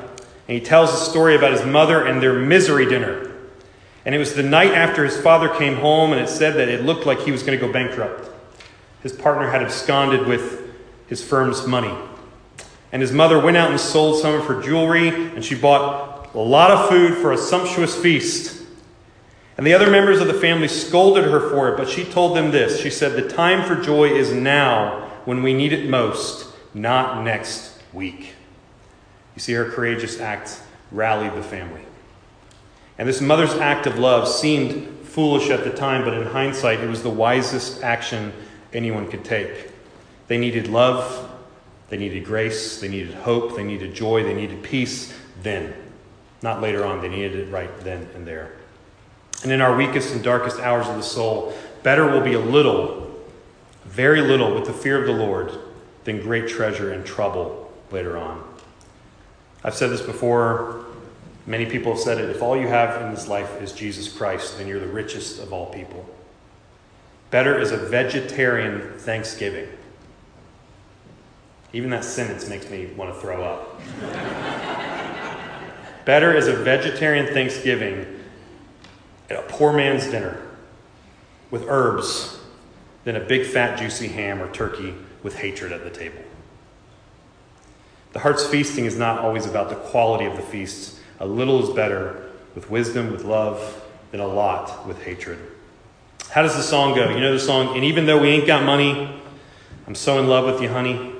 and 0.47 0.59
he 0.59 0.59
tells 0.59 0.93
a 0.93 0.97
story 0.97 1.35
about 1.35 1.51
his 1.51 1.65
mother 1.65 2.05
and 2.05 2.21
their 2.21 2.33
misery 2.33 2.85
dinner. 2.85 3.31
And 4.05 4.15
it 4.15 4.17
was 4.17 4.33
the 4.33 4.43
night 4.43 4.71
after 4.71 5.03
his 5.03 5.19
father 5.19 5.49
came 5.49 5.75
home, 5.75 6.13
and 6.13 6.21
it 6.21 6.29
said 6.29 6.55
that 6.55 6.69
it 6.69 6.85
looked 6.85 7.05
like 7.05 7.19
he 7.21 7.31
was 7.31 7.43
going 7.43 7.59
to 7.59 7.65
go 7.65 7.71
bankrupt. 7.71 8.30
His 9.03 9.13
partner 9.13 9.49
had 9.49 9.61
absconded 9.61 10.27
with 10.27 10.61
his 11.07 11.23
firm's 11.23 11.65
money. 11.65 11.93
And 12.91 13.01
his 13.01 13.11
mother 13.11 13.39
went 13.39 13.57
out 13.57 13.71
and 13.71 13.79
sold 13.79 14.21
some 14.21 14.35
of 14.35 14.45
her 14.45 14.61
jewelry, 14.61 15.09
and 15.09 15.43
she 15.43 15.55
bought 15.55 16.33
a 16.33 16.39
lot 16.39 16.71
of 16.71 16.89
food 16.89 17.17
for 17.17 17.31
a 17.31 17.37
sumptuous 17.37 17.95
feast. 17.95 18.65
And 19.57 19.65
the 19.65 19.73
other 19.73 19.89
members 19.89 20.19
of 20.19 20.27
the 20.27 20.33
family 20.33 20.67
scolded 20.67 21.25
her 21.25 21.49
for 21.49 21.69
it, 21.69 21.77
but 21.77 21.89
she 21.89 22.03
told 22.03 22.35
them 22.35 22.51
this. 22.51 22.79
She 22.79 22.89
said, 22.89 23.13
The 23.13 23.29
time 23.29 23.67
for 23.67 23.81
joy 23.81 24.09
is 24.09 24.31
now 24.31 25.09
when 25.25 25.43
we 25.43 25.53
need 25.53 25.73
it 25.73 25.89
most, 25.89 26.47
not 26.73 27.23
next 27.23 27.79
week. 27.93 28.33
You 29.35 29.41
see, 29.41 29.53
her 29.53 29.65
courageous 29.65 30.19
act 30.19 30.61
rallied 30.91 31.33
the 31.35 31.43
family. 31.43 31.83
And 32.97 33.07
this 33.07 33.21
mother's 33.21 33.53
act 33.53 33.87
of 33.87 33.97
love 33.99 34.27
seemed 34.27 35.05
foolish 35.05 35.49
at 35.49 35.63
the 35.63 35.71
time, 35.71 36.03
but 36.03 36.13
in 36.13 36.27
hindsight, 36.27 36.79
it 36.79 36.89
was 36.89 37.03
the 37.03 37.09
wisest 37.09 37.83
action 37.83 38.33
anyone 38.73 39.09
could 39.09 39.23
take. 39.23 39.69
They 40.27 40.37
needed 40.37 40.67
love, 40.67 41.29
they 41.89 41.97
needed 41.97 42.25
grace, 42.25 42.79
they 42.79 42.87
needed 42.87 43.13
hope, 43.13 43.55
they 43.55 43.63
needed 43.63 43.93
joy, 43.93 44.23
they 44.23 44.33
needed 44.33 44.63
peace 44.63 45.13
then. 45.41 45.73
Not 46.41 46.61
later 46.61 46.85
on, 46.85 47.01
they 47.01 47.09
needed 47.09 47.35
it 47.35 47.51
right 47.51 47.69
then 47.81 48.07
and 48.15 48.25
there. 48.25 48.53
And 49.43 49.51
in 49.51 49.61
our 49.61 49.75
weakest 49.75 50.13
and 50.13 50.23
darkest 50.23 50.59
hours 50.59 50.87
of 50.87 50.95
the 50.95 51.03
soul, 51.03 51.53
better 51.83 52.05
will 52.05 52.21
be 52.21 52.33
a 52.33 52.39
little, 52.39 53.19
very 53.85 54.21
little, 54.21 54.53
with 54.53 54.65
the 54.65 54.73
fear 54.73 54.99
of 54.99 55.05
the 55.05 55.13
Lord 55.13 55.51
than 56.03 56.21
great 56.21 56.47
treasure 56.47 56.93
and 56.93 57.05
trouble 57.05 57.71
later 57.91 58.17
on. 58.17 58.43
I've 59.63 59.75
said 59.75 59.89
this 59.89 60.01
before 60.01 60.85
Many 61.45 61.65
people 61.65 61.93
have 61.93 62.01
said 62.01 62.19
it 62.19 62.29
if 62.29 62.41
all 62.41 62.55
you 62.55 62.67
have 62.67 63.01
in 63.01 63.11
this 63.11 63.27
life 63.27 63.61
is 63.61 63.71
Jesus 63.71 64.11
Christ, 64.11 64.57
then 64.57 64.67
you're 64.67 64.79
the 64.79 64.87
richest 64.87 65.41
of 65.41 65.51
all 65.51 65.67
people. 65.73 66.07
Better 67.31 67.57
is 67.57 67.71
a 67.71 67.77
vegetarian 67.77 68.99
Thanksgiving. 68.99 69.69
Even 71.71 71.89
that 71.91 72.03
sentence 72.03 72.49
makes 72.49 72.69
me 72.69 72.87
want 72.97 73.13
to 73.13 73.19
throw 73.21 73.41
up. 73.41 73.81
Better 76.05 76.35
is 76.35 76.47
a 76.47 76.53
vegetarian 76.53 77.33
Thanksgiving 77.33 78.05
at 79.29 79.39
a 79.39 79.43
poor 79.43 79.71
man's 79.71 80.07
dinner 80.07 80.41
with 81.51 81.63
herbs 81.69 82.37
than 83.05 83.15
a 83.15 83.21
big 83.21 83.47
fat 83.47 83.79
juicy 83.79 84.09
ham 84.09 84.41
or 84.41 84.51
turkey 84.51 84.93
with 85.23 85.37
hatred 85.37 85.71
at 85.71 85.85
the 85.85 85.89
table. 85.89 86.21
The 88.11 88.19
heart's 88.19 88.45
feasting 88.45 88.83
is 88.83 88.97
not 88.97 89.19
always 89.19 89.45
about 89.45 89.69
the 89.69 89.75
quality 89.75 90.25
of 90.25 90.35
the 90.35 90.41
feast. 90.41 90.99
A 91.21 91.25
little 91.25 91.63
is 91.63 91.73
better 91.73 92.29
with 92.55 92.69
wisdom, 92.69 93.09
with 93.09 93.23
love, 93.23 93.85
than 94.11 94.19
a 94.19 94.27
lot 94.27 94.85
with 94.85 95.01
hatred. 95.03 95.39
How 96.31 96.41
does 96.41 96.55
the 96.55 96.63
song 96.63 96.95
go? 96.95 97.09
You 97.09 97.19
know 97.19 97.33
the 97.33 97.39
song, 97.39 97.75
and 97.75 97.83
even 97.83 98.05
though 98.05 98.17
we 98.17 98.29
ain't 98.29 98.47
got 98.47 98.63
money, 98.63 99.21
I'm 99.85 99.95
so 99.95 100.17
in 100.17 100.27
love 100.27 100.45
with 100.45 100.61
you, 100.61 100.69
honey, 100.69 101.13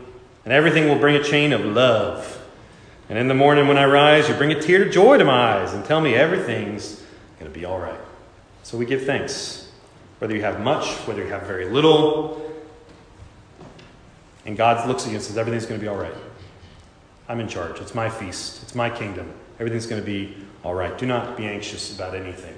and 0.46 0.54
everything 0.54 0.88
will 0.88 1.00
bring 1.00 1.16
a 1.16 1.24
chain 1.24 1.52
of 1.52 1.66
love. 1.66 2.42
And 3.10 3.20
in 3.20 3.28
the 3.28 3.34
morning 3.34 3.68
when 3.68 3.78
I 3.78 3.84
rise, 3.84 4.30
you 4.30 4.36
bring 4.36 4.54
a 4.54 4.62
tear 4.62 4.86
of 4.86 4.94
joy 4.94 5.18
to 5.18 5.26
my 5.26 5.60
eyes 5.60 5.74
and 5.74 5.84
tell 5.84 6.00
me 6.00 6.16
everything's 6.16 7.04
going 7.40 7.52
to 7.52 7.60
be 7.60 7.66
all 7.66 7.78
right. 7.78 8.00
So 8.64 8.78
we 8.78 8.86
give 8.86 9.04
thanks. 9.04 9.70
Whether 10.20 10.34
you 10.34 10.44
have 10.44 10.62
much, 10.62 10.88
whether 11.08 11.22
you 11.22 11.30
have 11.30 11.42
very 11.44 11.68
little, 11.68 12.50
and 14.46 14.56
God 14.56 14.88
looks 14.88 15.04
at 15.04 15.10
you 15.10 15.16
and 15.16 15.24
says, 15.24 15.38
everything's 15.38 15.66
going 15.66 15.80
to 15.80 15.84
be 15.84 15.90
all 15.90 15.98
right. 15.98 16.16
I'm 17.28 17.42
in 17.42 17.50
charge. 17.50 17.82
It's 17.82 17.94
my 17.94 18.10
feast. 18.10 18.64
It's 18.64 18.76
my 18.76 18.90
kingdom. 18.90 19.30
Everything's 19.60 19.88
going 19.88 20.02
to 20.02 20.06
be 20.06 20.38
all 20.64 20.74
right. 20.74 20.98
Do 20.98 21.06
not 21.06 21.36
be 21.36 21.48
anxious 21.48 21.94
about 21.94 22.16
anything. 22.16 22.58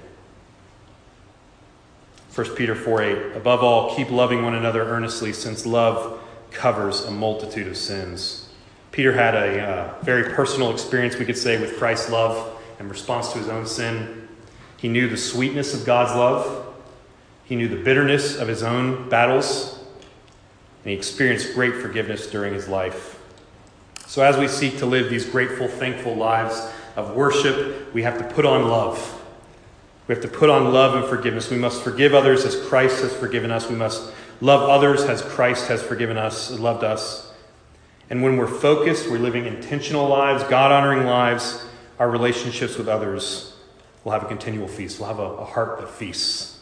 1 2.34 2.56
Peter 2.56 2.74
4 2.74 3.02
8. 3.02 3.36
Above 3.36 3.62
all, 3.62 3.94
keep 3.94 4.10
loving 4.10 4.42
one 4.42 4.54
another 4.54 4.82
earnestly, 4.82 5.32
since 5.32 5.64
love 5.64 6.20
covers 6.50 7.04
a 7.04 7.10
multitude 7.10 7.68
of 7.68 7.76
sins. 7.76 8.48
Peter 8.90 9.12
had 9.12 9.34
a 9.34 9.60
uh, 9.60 9.94
very 10.02 10.34
personal 10.34 10.72
experience, 10.72 11.16
we 11.16 11.24
could 11.24 11.38
say, 11.38 11.60
with 11.60 11.76
Christ's 11.76 12.10
love 12.10 12.60
in 12.80 12.88
response 12.88 13.32
to 13.32 13.38
his 13.38 13.48
own 13.48 13.66
sin. 13.66 14.28
He 14.76 14.88
knew 14.88 15.08
the 15.08 15.16
sweetness 15.16 15.74
of 15.74 15.86
God's 15.86 16.16
love, 16.16 16.74
he 17.44 17.54
knew 17.54 17.68
the 17.68 17.82
bitterness 17.82 18.36
of 18.36 18.48
his 18.48 18.64
own 18.64 19.08
battles, 19.08 19.78
and 20.82 20.90
he 20.90 20.96
experienced 20.96 21.54
great 21.54 21.76
forgiveness 21.76 22.26
during 22.26 22.52
his 22.52 22.68
life. 22.68 23.20
So, 24.06 24.22
as 24.22 24.36
we 24.36 24.48
seek 24.48 24.78
to 24.78 24.86
live 24.86 25.08
these 25.08 25.24
grateful, 25.24 25.68
thankful 25.68 26.16
lives 26.16 26.68
of 26.96 27.14
worship, 27.14 27.94
we 27.94 28.02
have 28.02 28.18
to 28.18 28.24
put 28.34 28.44
on 28.44 28.68
love. 28.68 29.23
We 30.06 30.14
have 30.14 30.22
to 30.22 30.28
put 30.28 30.50
on 30.50 30.72
love 30.72 30.94
and 30.94 31.04
forgiveness. 31.06 31.50
We 31.50 31.56
must 31.56 31.82
forgive 31.82 32.14
others 32.14 32.44
as 32.44 32.56
Christ 32.68 33.02
has 33.02 33.14
forgiven 33.14 33.50
us. 33.50 33.68
We 33.68 33.76
must 33.76 34.12
love 34.40 34.68
others 34.68 35.02
as 35.04 35.22
Christ 35.22 35.68
has 35.68 35.82
forgiven 35.82 36.18
us, 36.18 36.50
loved 36.50 36.84
us. 36.84 37.32
And 38.10 38.22
when 38.22 38.36
we're 38.36 38.46
focused, 38.46 39.10
we're 39.10 39.18
living 39.18 39.46
intentional 39.46 40.06
lives, 40.06 40.44
God 40.44 40.70
honoring 40.70 41.06
lives, 41.06 41.64
our 41.98 42.10
relationships 42.10 42.76
with 42.76 42.88
others 42.88 43.54
will 44.04 44.12
have 44.12 44.22
a 44.22 44.26
continual 44.26 44.68
feast. 44.68 45.00
We'll 45.00 45.08
have 45.08 45.18
a, 45.18 45.22
a, 45.22 45.44
heart 45.44 45.80
that 45.80 45.88
feasts. 45.88 46.58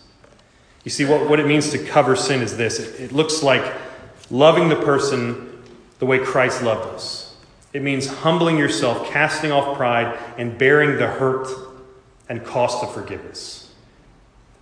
You 0.84 0.90
see, 0.90 1.04
what, 1.04 1.28
what 1.28 1.40
it 1.40 1.46
means 1.46 1.70
to 1.70 1.78
cover 1.78 2.14
sin 2.14 2.42
is 2.42 2.56
this 2.56 2.78
it, 2.78 3.00
it 3.00 3.12
looks 3.12 3.42
like 3.42 3.64
loving 4.30 4.68
the 4.68 4.76
person 4.76 5.64
the 5.98 6.06
way 6.06 6.18
Christ 6.18 6.62
loved 6.62 6.94
us. 6.94 7.34
It 7.72 7.82
means 7.82 8.06
humbling 8.06 8.58
yourself, 8.58 9.08
casting 9.08 9.50
off 9.50 9.76
pride, 9.76 10.16
and 10.38 10.56
bearing 10.56 10.98
the 10.98 11.06
hurt 11.06 11.48
and 12.28 12.44
cost 12.44 12.82
of 12.82 12.92
forgiveness. 12.94 13.72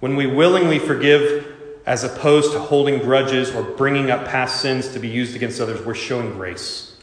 When 0.01 0.17
we 0.17 0.27
willingly 0.27 0.79
forgive 0.79 1.47
as 1.87 2.05
opposed 2.05 2.53
to 2.53 2.59
holding 2.59 3.01
grudges 3.01 3.55
or 3.55 3.63
bringing 3.63 4.11
up 4.11 4.27
past 4.27 4.61
sins 4.61 4.89
to 4.95 4.99
be 4.99 5.09
used 5.09 5.37
against 5.37 5.61
others, 5.61 5.85
we're 5.85 5.95
showing 5.95 6.33
grace. 6.33 6.97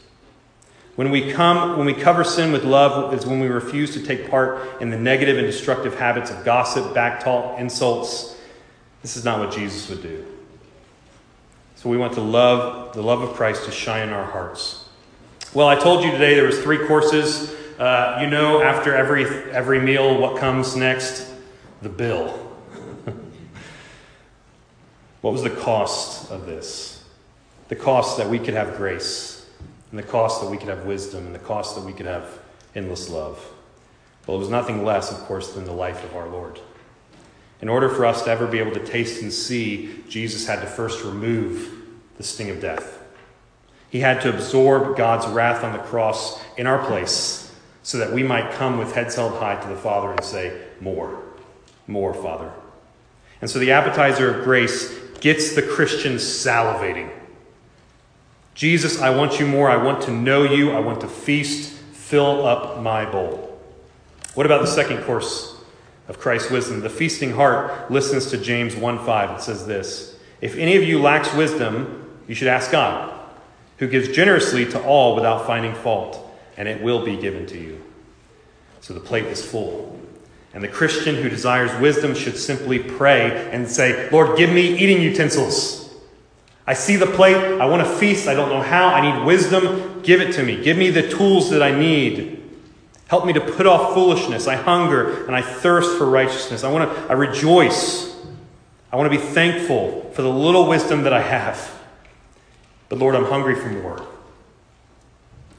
When 0.96 1.10
we 1.10 1.32
come, 1.32 1.76
when 1.78 1.86
we 1.86 1.94
cover 1.94 2.24
sin 2.24 2.50
with 2.50 2.64
love, 2.64 3.14
is 3.14 3.24
when 3.24 3.38
we 3.38 3.46
refuse 3.46 3.94
to 3.94 4.02
take 4.02 4.28
part 4.28 4.80
in 4.80 4.90
the 4.90 4.98
negative 4.98 5.38
and 5.38 5.46
destructive 5.46 5.94
habits 5.94 6.30
of 6.30 6.44
gossip, 6.44 6.86
backtalk, 6.86 7.58
insults. 7.60 8.36
This 9.02 9.16
is 9.16 9.24
not 9.24 9.38
what 9.38 9.52
Jesus 9.52 9.88
would 9.90 10.02
do. 10.02 10.24
So 11.76 11.88
we 11.88 11.96
want 11.96 12.14
to 12.14 12.20
love 12.20 12.94
the 12.94 13.02
love 13.02 13.22
of 13.22 13.34
Christ 13.34 13.64
to 13.66 13.70
shine 13.70 14.08
in 14.08 14.12
our 14.12 14.24
hearts. 14.24 14.86
Well, 15.54 15.68
I 15.68 15.76
told 15.76 16.02
you 16.02 16.10
today 16.10 16.34
there 16.34 16.46
was 16.46 16.60
three 16.60 16.84
courses. 16.88 17.54
Uh, 17.78 18.18
you 18.20 18.26
know, 18.26 18.60
after 18.60 18.92
every 18.92 19.24
every 19.52 19.80
meal, 19.80 20.20
what 20.20 20.40
comes 20.40 20.74
next? 20.74 21.32
The 21.80 21.88
bill. 21.88 22.30
what 25.20 25.32
was 25.32 25.44
the 25.44 25.50
cost 25.50 26.28
of 26.32 26.44
this? 26.44 27.04
The 27.68 27.76
cost 27.76 28.16
that 28.16 28.28
we 28.28 28.40
could 28.40 28.54
have 28.54 28.76
grace, 28.76 29.48
and 29.90 29.98
the 29.98 30.02
cost 30.02 30.40
that 30.40 30.50
we 30.50 30.56
could 30.56 30.66
have 30.68 30.86
wisdom, 30.86 31.26
and 31.26 31.32
the 31.32 31.38
cost 31.38 31.76
that 31.76 31.84
we 31.84 31.92
could 31.92 32.06
have 32.06 32.40
endless 32.74 33.08
love. 33.08 33.48
Well, 34.26 34.38
it 34.38 34.40
was 34.40 34.48
nothing 34.48 34.84
less, 34.84 35.12
of 35.12 35.18
course, 35.18 35.52
than 35.52 35.64
the 35.64 35.72
life 35.72 36.02
of 36.02 36.16
our 36.16 36.28
Lord. 36.28 36.58
In 37.62 37.68
order 37.68 37.88
for 37.88 38.04
us 38.06 38.24
to 38.24 38.30
ever 38.30 38.48
be 38.48 38.58
able 38.58 38.72
to 38.72 38.84
taste 38.84 39.22
and 39.22 39.32
see, 39.32 40.02
Jesus 40.08 40.48
had 40.48 40.60
to 40.62 40.66
first 40.66 41.04
remove 41.04 41.80
the 42.16 42.24
sting 42.24 42.50
of 42.50 42.60
death. 42.60 43.00
He 43.88 44.00
had 44.00 44.20
to 44.22 44.30
absorb 44.30 44.96
God's 44.96 45.28
wrath 45.28 45.62
on 45.62 45.72
the 45.72 45.78
cross 45.78 46.42
in 46.56 46.66
our 46.66 46.84
place 46.84 47.47
so 47.88 47.96
that 47.96 48.12
we 48.12 48.22
might 48.22 48.52
come 48.52 48.76
with 48.76 48.92
heads 48.92 49.14
held 49.14 49.32
high 49.38 49.58
to 49.58 49.66
the 49.66 49.74
Father 49.74 50.12
and 50.12 50.22
say, 50.22 50.60
More, 50.78 51.22
more, 51.86 52.12
Father. 52.12 52.52
And 53.40 53.48
so 53.48 53.58
the 53.58 53.70
appetizer 53.70 54.28
of 54.28 54.44
grace 54.44 54.94
gets 55.22 55.54
the 55.54 55.62
Christian 55.62 56.16
salivating. 56.16 57.10
Jesus, 58.54 59.00
I 59.00 59.08
want 59.08 59.40
you 59.40 59.46
more. 59.46 59.70
I 59.70 59.82
want 59.82 60.02
to 60.02 60.10
know 60.10 60.42
you. 60.42 60.72
I 60.72 60.80
want 60.80 61.00
to 61.00 61.08
feast. 61.08 61.72
Fill 61.94 62.46
up 62.46 62.82
my 62.82 63.10
bowl. 63.10 63.58
What 64.34 64.44
about 64.44 64.60
the 64.60 64.66
second 64.66 65.02
course 65.04 65.58
of 66.08 66.18
Christ's 66.18 66.50
wisdom? 66.50 66.80
The 66.80 66.90
feasting 66.90 67.32
heart 67.32 67.90
listens 67.90 68.26
to 68.32 68.36
James 68.36 68.76
1 68.76 68.98
5. 69.06 69.38
It 69.38 69.40
says 69.40 69.66
this 69.66 70.14
If 70.42 70.56
any 70.56 70.76
of 70.76 70.82
you 70.82 71.00
lacks 71.00 71.32
wisdom, 71.32 72.20
you 72.28 72.34
should 72.34 72.48
ask 72.48 72.70
God, 72.70 73.18
who 73.78 73.88
gives 73.88 74.08
generously 74.08 74.66
to 74.72 74.82
all 74.84 75.14
without 75.14 75.46
finding 75.46 75.74
fault, 75.74 76.27
and 76.58 76.68
it 76.68 76.82
will 76.82 77.02
be 77.02 77.16
given 77.16 77.46
to 77.46 77.56
you. 77.56 77.82
So 78.80 78.92
the 78.92 79.00
plate 79.00 79.24
is 79.26 79.42
full. 79.42 79.98
And 80.52 80.62
the 80.62 80.68
Christian 80.68 81.14
who 81.14 81.28
desires 81.28 81.70
wisdom 81.80 82.14
should 82.14 82.36
simply 82.36 82.80
pray 82.80 83.48
and 83.52 83.66
say, 83.66 84.10
Lord, 84.10 84.36
give 84.36 84.50
me 84.50 84.76
eating 84.76 85.00
utensils. 85.00 85.94
I 86.66 86.74
see 86.74 86.96
the 86.96 87.06
plate. 87.06 87.36
I 87.36 87.66
want 87.66 87.86
to 87.86 87.94
feast. 87.94 88.28
I 88.28 88.34
don't 88.34 88.48
know 88.48 88.60
how. 88.60 88.88
I 88.88 89.18
need 89.18 89.24
wisdom. 89.24 90.02
Give 90.02 90.20
it 90.20 90.32
to 90.32 90.42
me. 90.42 90.62
Give 90.62 90.76
me 90.76 90.90
the 90.90 91.08
tools 91.08 91.48
that 91.50 91.62
I 91.62 91.70
need. 91.70 92.42
Help 93.06 93.24
me 93.24 93.32
to 93.34 93.40
put 93.40 93.66
off 93.66 93.94
foolishness. 93.94 94.48
I 94.48 94.56
hunger 94.56 95.26
and 95.26 95.36
I 95.36 95.42
thirst 95.42 95.96
for 95.96 96.10
righteousness. 96.10 96.64
I 96.64 96.72
want 96.72 96.92
to 96.92 97.00
I 97.08 97.12
rejoice. 97.12 98.16
I 98.92 98.96
want 98.96 99.10
to 99.12 99.16
be 99.16 99.24
thankful 99.24 100.10
for 100.12 100.22
the 100.22 100.30
little 100.30 100.68
wisdom 100.68 101.04
that 101.04 101.12
I 101.12 101.22
have. 101.22 101.82
But 102.88 102.98
Lord, 102.98 103.14
I'm 103.14 103.26
hungry 103.26 103.54
for 103.54 103.68
more. 103.68 104.06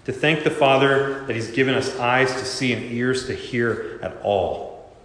To 0.05 0.13
thank 0.13 0.43
the 0.43 0.49
Father 0.49 1.25
that 1.25 1.35
He's 1.35 1.51
given 1.51 1.75
us 1.75 1.97
eyes 1.99 2.31
to 2.33 2.45
see 2.45 2.73
and 2.73 2.91
ears 2.91 3.27
to 3.27 3.35
hear 3.35 3.99
at 4.01 4.17
all. 4.23 4.95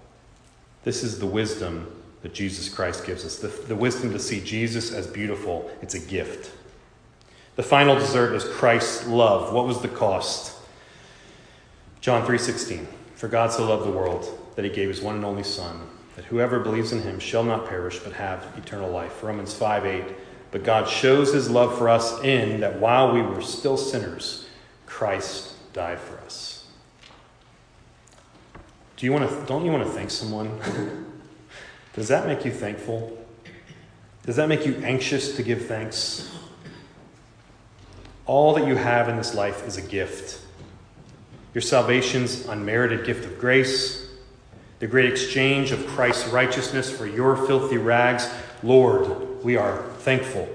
This 0.84 1.02
is 1.02 1.18
the 1.18 1.26
wisdom 1.26 1.90
that 2.22 2.32
Jesus 2.32 2.68
Christ 2.68 3.04
gives 3.04 3.24
us 3.24 3.38
the, 3.38 3.48
the 3.48 3.76
wisdom 3.76 4.12
to 4.12 4.18
see 4.18 4.40
Jesus 4.40 4.92
as 4.92 5.06
beautiful. 5.06 5.70
It's 5.82 5.94
a 5.94 5.98
gift. 5.98 6.52
The 7.56 7.62
final 7.62 7.94
dessert 7.94 8.34
is 8.34 8.44
Christ's 8.44 9.06
love. 9.06 9.52
What 9.52 9.66
was 9.66 9.80
the 9.80 9.88
cost? 9.88 10.56
John 12.00 12.26
3:16. 12.26 12.86
For 13.14 13.28
God 13.28 13.52
so 13.52 13.68
loved 13.68 13.86
the 13.86 13.96
world 13.96 14.26
that 14.56 14.64
he 14.64 14.70
gave 14.70 14.88
his 14.88 15.00
one 15.00 15.16
and 15.16 15.24
only 15.24 15.44
son 15.44 15.88
that 16.16 16.26
whoever 16.26 16.60
believes 16.60 16.92
in 16.92 17.02
him 17.02 17.18
shall 17.18 17.44
not 17.44 17.68
perish 17.68 17.98
but 17.98 18.12
have 18.12 18.46
eternal 18.56 18.90
life. 18.90 19.22
Romans 19.22 19.54
5:8. 19.54 20.14
But 20.50 20.62
God 20.62 20.88
shows 20.88 21.32
his 21.32 21.50
love 21.50 21.76
for 21.76 21.88
us 21.88 22.22
in 22.22 22.60
that 22.60 22.78
while 22.78 23.12
we 23.12 23.22
were 23.22 23.40
still 23.40 23.76
sinners, 23.76 24.43
Christ 24.94 25.54
died 25.72 25.98
for 25.98 26.16
us. 26.20 26.68
Do 28.96 29.04
you 29.06 29.12
want 29.12 29.28
to 29.28 29.44
don't 29.46 29.64
you 29.64 29.72
want 29.72 29.82
to 29.82 29.90
thank 29.90 30.08
someone? 30.08 30.56
Does 31.94 32.06
that 32.06 32.28
make 32.28 32.44
you 32.44 32.52
thankful? 32.52 33.18
Does 34.24 34.36
that 34.36 34.48
make 34.48 34.64
you 34.64 34.76
anxious 34.84 35.34
to 35.34 35.42
give 35.42 35.66
thanks? 35.66 36.32
All 38.26 38.54
that 38.54 38.68
you 38.68 38.76
have 38.76 39.08
in 39.08 39.16
this 39.16 39.34
life 39.34 39.66
is 39.66 39.76
a 39.78 39.82
gift. 39.82 40.40
Your 41.54 41.62
salvation's 41.62 42.46
unmerited 42.46 43.04
gift 43.04 43.26
of 43.26 43.36
grace, 43.40 44.08
the 44.78 44.86
great 44.86 45.10
exchange 45.10 45.72
of 45.72 45.84
Christ's 45.88 46.28
righteousness 46.28 46.88
for 46.88 47.08
your 47.08 47.36
filthy 47.48 47.78
rags. 47.78 48.32
Lord, 48.62 49.42
we 49.42 49.56
are 49.56 49.82
thankful. 49.98 50.48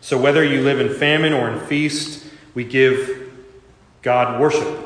So, 0.00 0.16
whether 0.16 0.42
you 0.42 0.62
live 0.62 0.80
in 0.80 0.88
famine 0.88 1.34
or 1.34 1.50
in 1.50 1.60
feast, 1.60 2.24
we 2.54 2.64
give 2.64 3.25
God 4.06 4.40
worship 4.40 4.78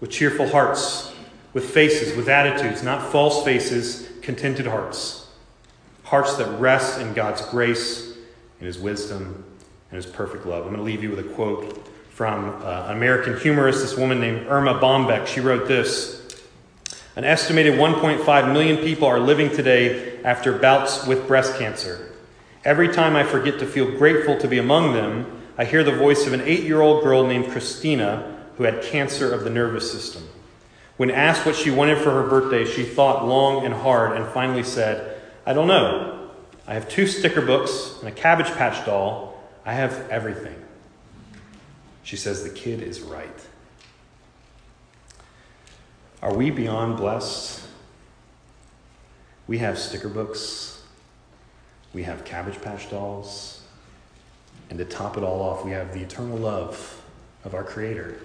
with 0.00 0.10
cheerful 0.10 0.46
hearts, 0.46 1.10
with 1.54 1.70
faces, 1.70 2.14
with 2.14 2.28
attitudes, 2.28 2.82
not 2.82 3.10
false 3.10 3.42
faces, 3.46 4.10
contented 4.20 4.66
hearts. 4.66 5.26
hearts 6.02 6.36
that 6.36 6.60
rest 6.60 7.00
in 7.00 7.14
God's 7.14 7.40
grace, 7.46 8.14
in 8.60 8.66
His 8.66 8.78
wisdom, 8.78 9.42
and 9.90 9.96
His 9.96 10.04
perfect 10.04 10.44
love. 10.44 10.66
I'm 10.66 10.74
going 10.74 10.76
to 10.76 10.82
leave 10.82 11.02
you 11.02 11.08
with 11.08 11.20
a 11.20 11.34
quote 11.34 11.88
from 12.10 12.50
uh, 12.62 12.88
an 12.88 12.96
American 12.98 13.40
humorist, 13.40 13.80
this 13.80 13.96
woman 13.96 14.20
named 14.20 14.46
Erma 14.46 14.74
Bombeck. 14.74 15.26
She 15.26 15.40
wrote 15.40 15.66
this 15.66 16.36
An 17.16 17.24
estimated 17.24 17.78
1.5 17.78 18.52
million 18.52 18.76
people 18.84 19.08
are 19.08 19.18
living 19.18 19.48
today 19.48 20.22
after 20.24 20.58
bouts 20.58 21.06
with 21.06 21.26
breast 21.26 21.58
cancer. 21.58 22.12
Every 22.66 22.92
time 22.92 23.16
I 23.16 23.24
forget 23.24 23.58
to 23.60 23.66
feel 23.66 23.90
grateful 23.96 24.36
to 24.40 24.46
be 24.46 24.58
among 24.58 24.92
them, 24.92 25.40
I 25.56 25.64
hear 25.64 25.82
the 25.82 25.96
voice 25.96 26.26
of 26.26 26.34
an 26.34 26.42
eight 26.42 26.64
year 26.64 26.82
old 26.82 27.02
girl 27.02 27.26
named 27.26 27.50
Christina 27.50 28.31
who 28.56 28.64
had 28.64 28.82
cancer 28.82 29.32
of 29.32 29.44
the 29.44 29.50
nervous 29.50 29.90
system. 29.90 30.28
When 30.96 31.10
asked 31.10 31.46
what 31.46 31.56
she 31.56 31.70
wanted 31.70 31.98
for 31.98 32.10
her 32.10 32.28
birthday, 32.28 32.64
she 32.64 32.84
thought 32.84 33.26
long 33.26 33.64
and 33.64 33.74
hard 33.74 34.16
and 34.16 34.26
finally 34.26 34.62
said, 34.62 35.20
I 35.46 35.52
don't 35.52 35.66
know. 35.66 36.30
I 36.66 36.74
have 36.74 36.88
two 36.88 37.06
sticker 37.06 37.40
books 37.40 37.96
and 38.00 38.08
a 38.08 38.12
Cabbage 38.12 38.50
Patch 38.52 38.84
doll. 38.86 39.40
I 39.64 39.74
have 39.74 40.08
everything. 40.10 40.54
She 42.02 42.16
says 42.16 42.44
the 42.44 42.50
kid 42.50 42.82
is 42.82 43.00
right. 43.00 43.28
Are 46.20 46.34
we 46.34 46.50
beyond 46.50 46.98
blessed? 46.98 47.66
We 49.48 49.58
have 49.58 49.78
sticker 49.78 50.08
books. 50.08 50.82
We 51.92 52.04
have 52.04 52.24
Cabbage 52.24 52.60
Patch 52.62 52.90
dolls. 52.90 53.62
And 54.70 54.78
to 54.78 54.84
top 54.84 55.16
it 55.16 55.24
all 55.24 55.42
off, 55.42 55.64
we 55.64 55.72
have 55.72 55.92
the 55.92 56.00
eternal 56.00 56.38
love 56.38 57.02
of 57.44 57.54
our 57.54 57.64
Creator 57.64 58.18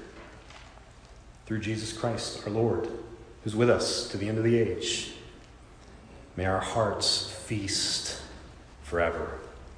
through 1.48 1.60
Jesus 1.60 1.94
Christ, 1.94 2.46
our 2.46 2.52
Lord, 2.52 2.90
who's 3.44 3.56
with 3.56 3.70
us 3.70 4.10
to 4.10 4.18
the 4.18 4.28
end 4.28 4.38
of 4.38 4.44
the 4.44 4.58
age. 4.58 5.14
May 6.36 6.44
our 6.44 6.60
hearts 6.60 7.32
feast 7.32 8.22
forever. 8.84 9.40